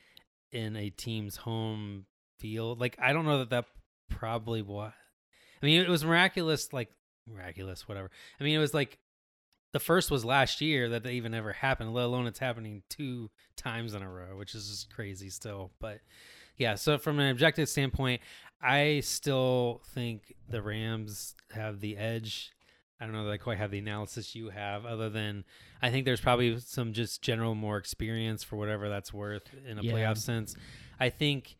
in 0.52 0.76
a 0.76 0.90
team's 0.90 1.36
home 1.36 2.06
field? 2.44 2.78
Like 2.78 2.96
I 3.00 3.12
don't 3.14 3.24
know 3.24 3.38
that 3.38 3.50
that 3.50 3.64
probably 4.10 4.60
what. 4.60 4.92
I 5.62 5.66
mean, 5.66 5.80
it 5.80 5.88
was 5.88 6.04
miraculous, 6.04 6.72
like 6.74 6.90
miraculous, 7.26 7.88
whatever. 7.88 8.10
I 8.38 8.44
mean, 8.44 8.54
it 8.54 8.58
was 8.58 8.74
like 8.74 8.98
the 9.72 9.80
first 9.80 10.10
was 10.10 10.24
last 10.26 10.60
year 10.60 10.90
that 10.90 11.02
they 11.04 11.14
even 11.14 11.32
ever 11.32 11.52
happened, 11.54 11.94
let 11.94 12.04
alone 12.04 12.26
it's 12.26 12.38
happening 12.38 12.82
two 12.90 13.30
times 13.56 13.94
in 13.94 14.02
a 14.02 14.10
row, 14.10 14.36
which 14.36 14.54
is 14.54 14.68
just 14.68 14.94
crazy 14.94 15.30
still. 15.30 15.72
But 15.80 16.00
yeah, 16.58 16.74
so 16.74 16.98
from 16.98 17.18
an 17.18 17.30
objective 17.30 17.68
standpoint, 17.68 18.20
I 18.60 19.00
still 19.00 19.80
think 19.94 20.34
the 20.50 20.60
Rams 20.60 21.34
have 21.52 21.80
the 21.80 21.96
edge. 21.96 22.52
I 23.00 23.06
don't 23.06 23.14
know 23.14 23.24
that 23.24 23.32
I 23.32 23.38
quite 23.38 23.58
have 23.58 23.70
the 23.70 23.78
analysis 23.78 24.34
you 24.34 24.50
have, 24.50 24.84
other 24.84 25.08
than 25.08 25.44
I 25.82 25.90
think 25.90 26.04
there's 26.04 26.20
probably 26.20 26.58
some 26.60 26.92
just 26.92 27.22
general 27.22 27.54
more 27.54 27.78
experience 27.78 28.44
for 28.44 28.56
whatever 28.56 28.88
that's 28.90 29.12
worth 29.14 29.48
in 29.66 29.78
a 29.78 29.82
Yeah. 29.82 29.92
playoff 29.92 30.18
sense. 30.18 30.54
I 31.00 31.08
think. 31.08 31.56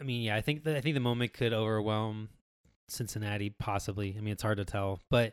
I 0.00 0.04
mean, 0.04 0.22
yeah, 0.22 0.36
I 0.36 0.40
think 0.40 0.64
that 0.64 0.76
I 0.76 0.80
think 0.80 0.94
the 0.94 1.00
moment 1.00 1.32
could 1.32 1.52
overwhelm 1.52 2.28
Cincinnati, 2.88 3.50
possibly. 3.50 4.14
I 4.16 4.20
mean, 4.20 4.32
it's 4.32 4.42
hard 4.42 4.58
to 4.58 4.64
tell, 4.64 5.00
but 5.10 5.32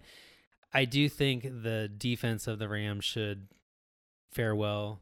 I 0.74 0.86
do 0.86 1.10
think 1.10 1.44
the 1.44 1.90
defense 1.96 2.48
of 2.48 2.60
the 2.60 2.70
Rams 2.70 3.06
should 3.06 3.48
fare 4.32 4.56
well. 4.56 5.02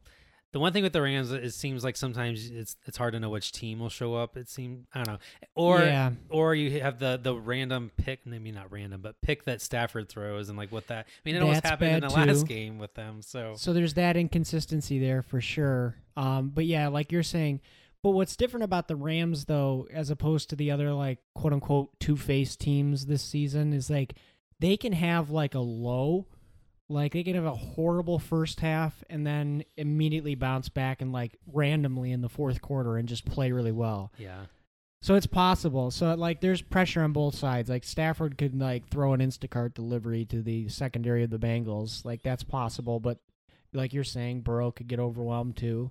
The 0.52 0.58
one 0.58 0.72
thing 0.72 0.82
with 0.82 0.94
the 0.94 1.02
Rams, 1.02 1.30
it 1.30 1.52
seems 1.52 1.84
like 1.84 1.94
sometimes 1.94 2.48
it's 2.48 2.74
it's 2.86 2.96
hard 2.96 3.12
to 3.12 3.20
know 3.20 3.28
which 3.28 3.52
team 3.52 3.80
will 3.80 3.90
show 3.90 4.14
up. 4.14 4.38
It 4.38 4.48
seems 4.48 4.86
I 4.94 5.04
don't 5.04 5.14
know, 5.14 5.18
or 5.54 5.80
yeah, 5.80 6.12
or 6.30 6.54
you 6.54 6.80
have 6.80 6.98
the 6.98 7.20
the 7.22 7.34
random 7.34 7.90
pick, 7.98 8.24
maybe 8.24 8.50
not 8.50 8.72
random, 8.72 9.02
but 9.02 9.20
pick 9.20 9.44
that 9.44 9.60
Stafford 9.60 10.08
throws 10.08 10.48
and 10.48 10.56
like 10.56 10.72
what 10.72 10.86
that. 10.86 11.06
I 11.06 11.20
mean, 11.26 11.36
it 11.36 11.42
almost 11.42 11.62
That's 11.62 11.70
happened 11.70 11.96
in 11.96 12.00
the 12.00 12.14
bad, 12.14 12.28
last 12.28 12.46
game 12.46 12.78
with 12.78 12.94
them. 12.94 13.20
So 13.20 13.54
So 13.58 13.74
there's 13.74 13.92
that 13.94 14.16
inconsistency 14.16 14.98
there 14.98 15.20
for 15.20 15.42
sure. 15.42 15.96
Um, 16.16 16.48
but 16.48 16.64
yeah, 16.64 16.88
like 16.88 17.12
you're 17.12 17.22
saying, 17.22 17.60
but 18.02 18.10
what's 18.10 18.36
different 18.36 18.64
about 18.64 18.88
the 18.88 18.96
Rams 18.96 19.46
though, 19.46 19.86
as 19.92 20.10
opposed 20.10 20.50
to 20.50 20.56
the 20.56 20.70
other 20.70 20.92
like 20.92 21.18
quote 21.34 21.52
unquote 21.52 21.98
two 22.00 22.16
faced 22.16 22.60
teams 22.60 23.06
this 23.06 23.22
season, 23.22 23.72
is 23.72 23.90
like 23.90 24.14
they 24.60 24.76
can 24.76 24.92
have 24.92 25.30
like 25.30 25.54
a 25.54 25.60
low, 25.60 26.26
like 26.88 27.12
they 27.12 27.22
can 27.22 27.34
have 27.34 27.44
a 27.44 27.54
horrible 27.54 28.18
first 28.18 28.60
half 28.60 29.04
and 29.10 29.26
then 29.26 29.64
immediately 29.76 30.34
bounce 30.34 30.68
back 30.68 31.02
and 31.02 31.12
like 31.12 31.36
randomly 31.52 32.12
in 32.12 32.20
the 32.22 32.28
fourth 32.28 32.62
quarter 32.62 32.96
and 32.96 33.08
just 33.08 33.24
play 33.24 33.52
really 33.52 33.72
well. 33.72 34.12
yeah, 34.16 34.46
So 35.02 35.14
it's 35.14 35.26
possible. 35.26 35.90
So 35.90 36.14
like 36.14 36.40
there's 36.40 36.62
pressure 36.62 37.02
on 37.02 37.12
both 37.12 37.34
sides. 37.34 37.68
Like 37.68 37.84
Stafford 37.84 38.38
could 38.38 38.58
like 38.58 38.88
throw 38.88 39.12
an 39.12 39.20
Instacart 39.20 39.74
delivery 39.74 40.24
to 40.26 40.40
the 40.42 40.68
secondary 40.68 41.24
of 41.24 41.30
the 41.30 41.38
Bengals. 41.38 42.04
Like 42.04 42.22
that's 42.22 42.42
possible, 42.44 43.00
but 43.00 43.18
like 43.72 43.92
you're 43.92 44.04
saying, 44.04 44.40
Burrow 44.40 44.70
could 44.70 44.88
get 44.88 44.98
overwhelmed 44.98 45.56
too. 45.56 45.90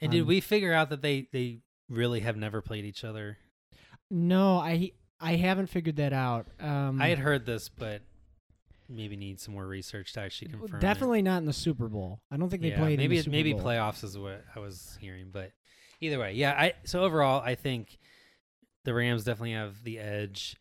And 0.00 0.10
did 0.12 0.22
Um, 0.22 0.26
we 0.28 0.40
figure 0.40 0.72
out 0.72 0.90
that 0.90 1.02
they 1.02 1.28
they 1.32 1.60
really 1.88 2.20
have 2.20 2.36
never 2.36 2.60
played 2.62 2.84
each 2.84 3.04
other? 3.04 3.38
No, 4.10 4.58
I 4.58 4.92
I 5.20 5.36
haven't 5.36 5.66
figured 5.68 5.96
that 5.96 6.12
out. 6.12 6.46
Um 6.60 7.00
I 7.00 7.08
had 7.08 7.18
heard 7.18 7.46
this, 7.46 7.68
but 7.68 8.02
maybe 8.88 9.16
need 9.16 9.40
some 9.40 9.54
more 9.54 9.66
research 9.66 10.12
to 10.12 10.20
actually 10.20 10.48
confirm. 10.50 10.76
it. 10.76 10.80
definitely 10.80 11.22
not 11.22 11.38
in 11.38 11.46
the 11.46 11.52
Super 11.52 11.88
Bowl. 11.88 12.20
I 12.30 12.36
don't 12.36 12.50
think 12.50 12.62
they 12.62 12.68
yeah, 12.70 12.78
played 12.78 12.98
maybe 12.98 13.16
in 13.16 13.20
the 13.20 13.24
Super 13.24 13.32
maybe 13.32 13.52
Bowl. 13.54 13.62
playoffs 13.62 14.04
is 14.04 14.18
what 14.18 14.44
I 14.54 14.60
was 14.60 14.98
hearing, 15.00 15.30
but 15.32 15.52
either 16.00 16.18
way, 16.18 16.34
yeah. 16.34 16.52
I 16.52 16.74
so 16.84 17.02
overall, 17.02 17.40
I 17.42 17.54
think 17.54 17.98
the 18.84 18.92
Rams 18.92 19.24
definitely 19.24 19.52
have 19.52 19.82
the 19.84 19.98
edge. 19.98 20.56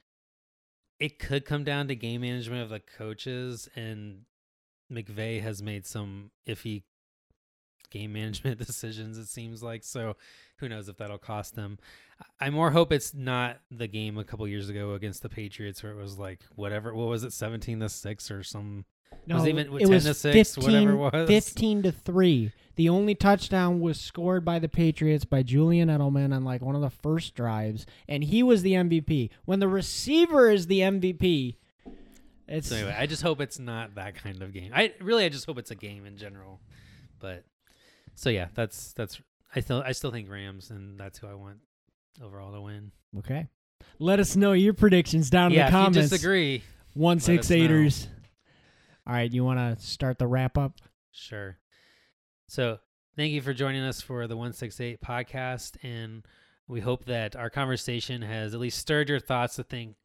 It 1.00 1.20
could 1.20 1.44
come 1.44 1.66
down 1.66 1.90
to 1.90 1.96
game 1.96 2.22
management 2.22 2.62
of 2.64 2.70
the 2.70 2.80
coaches, 2.80 3.68
and 3.76 4.22
McVay 4.92 5.42
has 5.42 5.62
made 5.62 5.86
some 5.86 6.32
iffy 6.48 6.84
game 7.94 8.12
management 8.12 8.58
decisions. 8.66 9.18
It 9.18 9.28
seems 9.28 9.64
like 9.64 9.84
so. 9.84 10.18
Who 10.58 10.68
knows 10.68 10.90
if 10.90 10.98
that'll 10.98 11.18
cost 11.18 11.56
them? 11.56 11.78
I 12.40 12.50
more 12.50 12.72
hope 12.72 12.92
it's 12.92 13.14
not 13.14 13.60
the 13.72 13.88
game 13.88 14.18
a 14.18 14.24
couple 14.24 14.48
years 14.48 14.70
ago 14.70 14.94
against 14.94 15.22
the 15.24 15.30
Patriots 15.30 15.82
where 15.84 15.92
it 15.94 15.98
was 15.98 16.18
like 16.18 16.40
whatever. 16.56 16.94
What 16.94 17.08
was 17.08 17.24
it, 17.24 17.32
seventeen 17.34 17.80
to 17.80 17.90
six 17.90 18.30
or 18.30 18.44
some? 18.44 18.86
No, 19.28 19.36
was 19.36 19.48
even- 19.48 19.68
it 19.74 19.80
10 19.80 19.90
was 19.90 20.04
to 20.06 20.14
6, 20.14 20.56
15, 20.56 20.64
whatever 20.64 20.92
it 20.92 20.98
was. 20.98 21.28
15 21.46 21.84
to 21.84 21.92
3. 21.92 22.52
The 22.76 22.90
only 22.90 23.14
touchdown 23.16 23.80
was 23.80 24.00
scored 24.00 24.44
by 24.44 24.58
the 24.58 24.68
Patriots 24.68 25.24
by 25.24 25.44
Julian 25.44 25.88
Edelman 25.90 26.34
on 26.36 26.44
like 26.44 26.62
one 26.62 26.76
of 26.76 26.82
the 26.82 26.90
first 26.90 27.36
drives, 27.36 27.86
and 28.10 28.24
he 28.24 28.42
was 28.42 28.64
the 28.64 28.74
MVP. 28.74 29.30
When 29.46 29.60
the 29.60 29.68
receiver 29.68 30.50
is 30.50 30.66
the 30.68 30.80
MVP, 30.80 31.58
it's 32.48 32.70
So 32.70 32.76
anyway, 32.76 32.96
I 32.98 33.06
just 33.06 33.22
hope 33.22 33.40
it's 33.40 33.60
not 33.60 33.96
that 33.96 34.16
kind 34.16 34.42
of 34.42 34.52
game. 34.52 34.72
I 34.74 34.94
really, 35.00 35.26
I 35.26 35.30
just 35.30 35.46
hope 35.46 35.58
it's 35.60 35.72
a 35.72 35.76
game 35.76 36.06
in 36.06 36.18
general. 36.18 36.60
But 37.20 37.46
so 38.16 38.30
yeah, 38.30 38.48
that's 38.54 38.94
that's. 38.94 39.22
I 39.56 39.60
still 39.60 39.84
I 39.86 39.92
still 39.92 40.12
think 40.12 40.30
Rams, 40.30 40.70
and 40.72 41.00
that's 41.00 41.20
who 41.20 41.28
I 41.28 41.36
want 41.36 41.58
overall 42.22 42.54
to 42.54 42.62
win. 42.62 42.92
okay. 43.20 43.48
Let 44.00 44.20
us 44.20 44.36
know 44.36 44.54
your 44.54 44.74
predictions 44.74 45.30
down 45.30 45.52
yeah, 45.52 45.68
in 45.68 45.72
the 45.74 45.78
comments. 45.78 46.10
disagree, 46.10 46.64
One 46.94 47.20
six 47.20 47.52
eighters. 47.52 48.08
All 49.06 49.14
right, 49.14 49.32
you 49.32 49.44
want 49.44 49.60
to 49.60 49.86
start 49.86 50.18
the 50.20 50.28
wrap 50.28 50.58
up? 50.58 50.80
sure. 51.12 51.58
So 52.48 52.80
thank 53.16 53.32
you 53.34 53.42
for 53.42 53.54
joining 53.54 53.84
us 53.84 54.02
for 54.02 54.28
the 54.28 54.38
one 54.38 54.54
six 54.54 54.80
eight 54.80 55.02
podcast, 55.02 55.78
and 55.84 56.26
we 56.68 56.80
hope 56.80 57.06
that 57.06 57.36
our 57.36 57.50
conversation 57.50 58.22
has 58.22 58.54
at 58.54 58.60
least 58.60 58.80
stirred 58.80 59.10
your 59.10 59.20
thoughts 59.20 59.56
to 59.58 59.64
think 59.64 59.96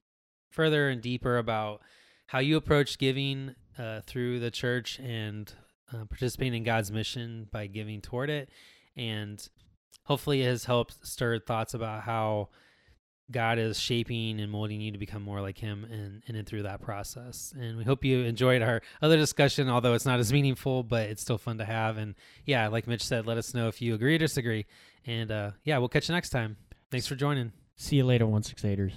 further 0.51 0.89
and 0.89 1.01
deeper 1.01 1.39
about 1.39 1.81
how 2.27 2.41
you 2.41 2.57
approach 2.57 2.99
giving 2.99 3.55
uh, 3.79 4.01
through 4.07 4.41
the 4.41 4.51
church 4.51 4.99
and 4.99 5.53
uh, 5.93 6.05
participating 6.05 6.55
in 6.55 6.65
God's 6.65 6.91
mission 6.91 7.49
by 7.51 7.67
giving 7.67 8.01
toward 8.01 8.31
it. 8.31 8.51
And 8.97 9.47
hopefully, 10.05 10.43
it 10.43 10.47
has 10.47 10.65
helped 10.65 11.07
stir 11.07 11.39
thoughts 11.39 11.75
about 11.75 12.03
how 12.03 12.49
God 13.31 13.59
is 13.59 13.79
shaping 13.79 14.41
and 14.41 14.51
molding 14.51 14.81
you 14.81 14.93
to 14.93 14.99
become 14.99 15.23
more 15.23 15.41
like 15.41 15.59
Him 15.59 15.85
and, 15.85 16.23
and 16.27 16.47
through 16.47 16.63
that 16.63 16.81
process. 16.81 17.53
And 17.59 17.77
we 17.77 17.85
hope 17.85 18.05
you 18.05 18.21
enjoyed 18.21 18.63
our 18.63 18.81
other 19.03 19.17
discussion, 19.17 19.69
although 19.69 19.95
it's 19.95 20.07
not 20.07 20.19
as 20.19 20.33
meaningful, 20.33 20.83
but 20.83 21.09
it's 21.09 21.23
still 21.23 21.39
fun 21.39 21.59
to 21.59 21.65
have. 21.65 21.99
And 21.99 22.15
yeah, 22.45 22.69
like 22.69 22.87
Mitch 22.87 23.05
said, 23.05 23.27
let 23.27 23.37
us 23.37 23.55
know 23.55 23.69
if 23.69 23.83
you 23.83 23.95
agree 23.95 24.15
or 24.15 24.19
disagree. 24.19 24.67
And 25.07 25.31
uh, 25.31 25.51
yeah, 25.65 25.79
we'll 25.79 25.89
catch 25.89 26.09
you 26.09 26.15
next 26.15 26.31
time. 26.31 26.57
Thanks 26.91 27.07
for 27.07 27.17
joining. 27.17 27.53
See 27.77 27.97
you 27.97 28.05
later, 28.05 28.27
one 28.27 28.43
six 28.43 28.65
eighters. 28.65 28.95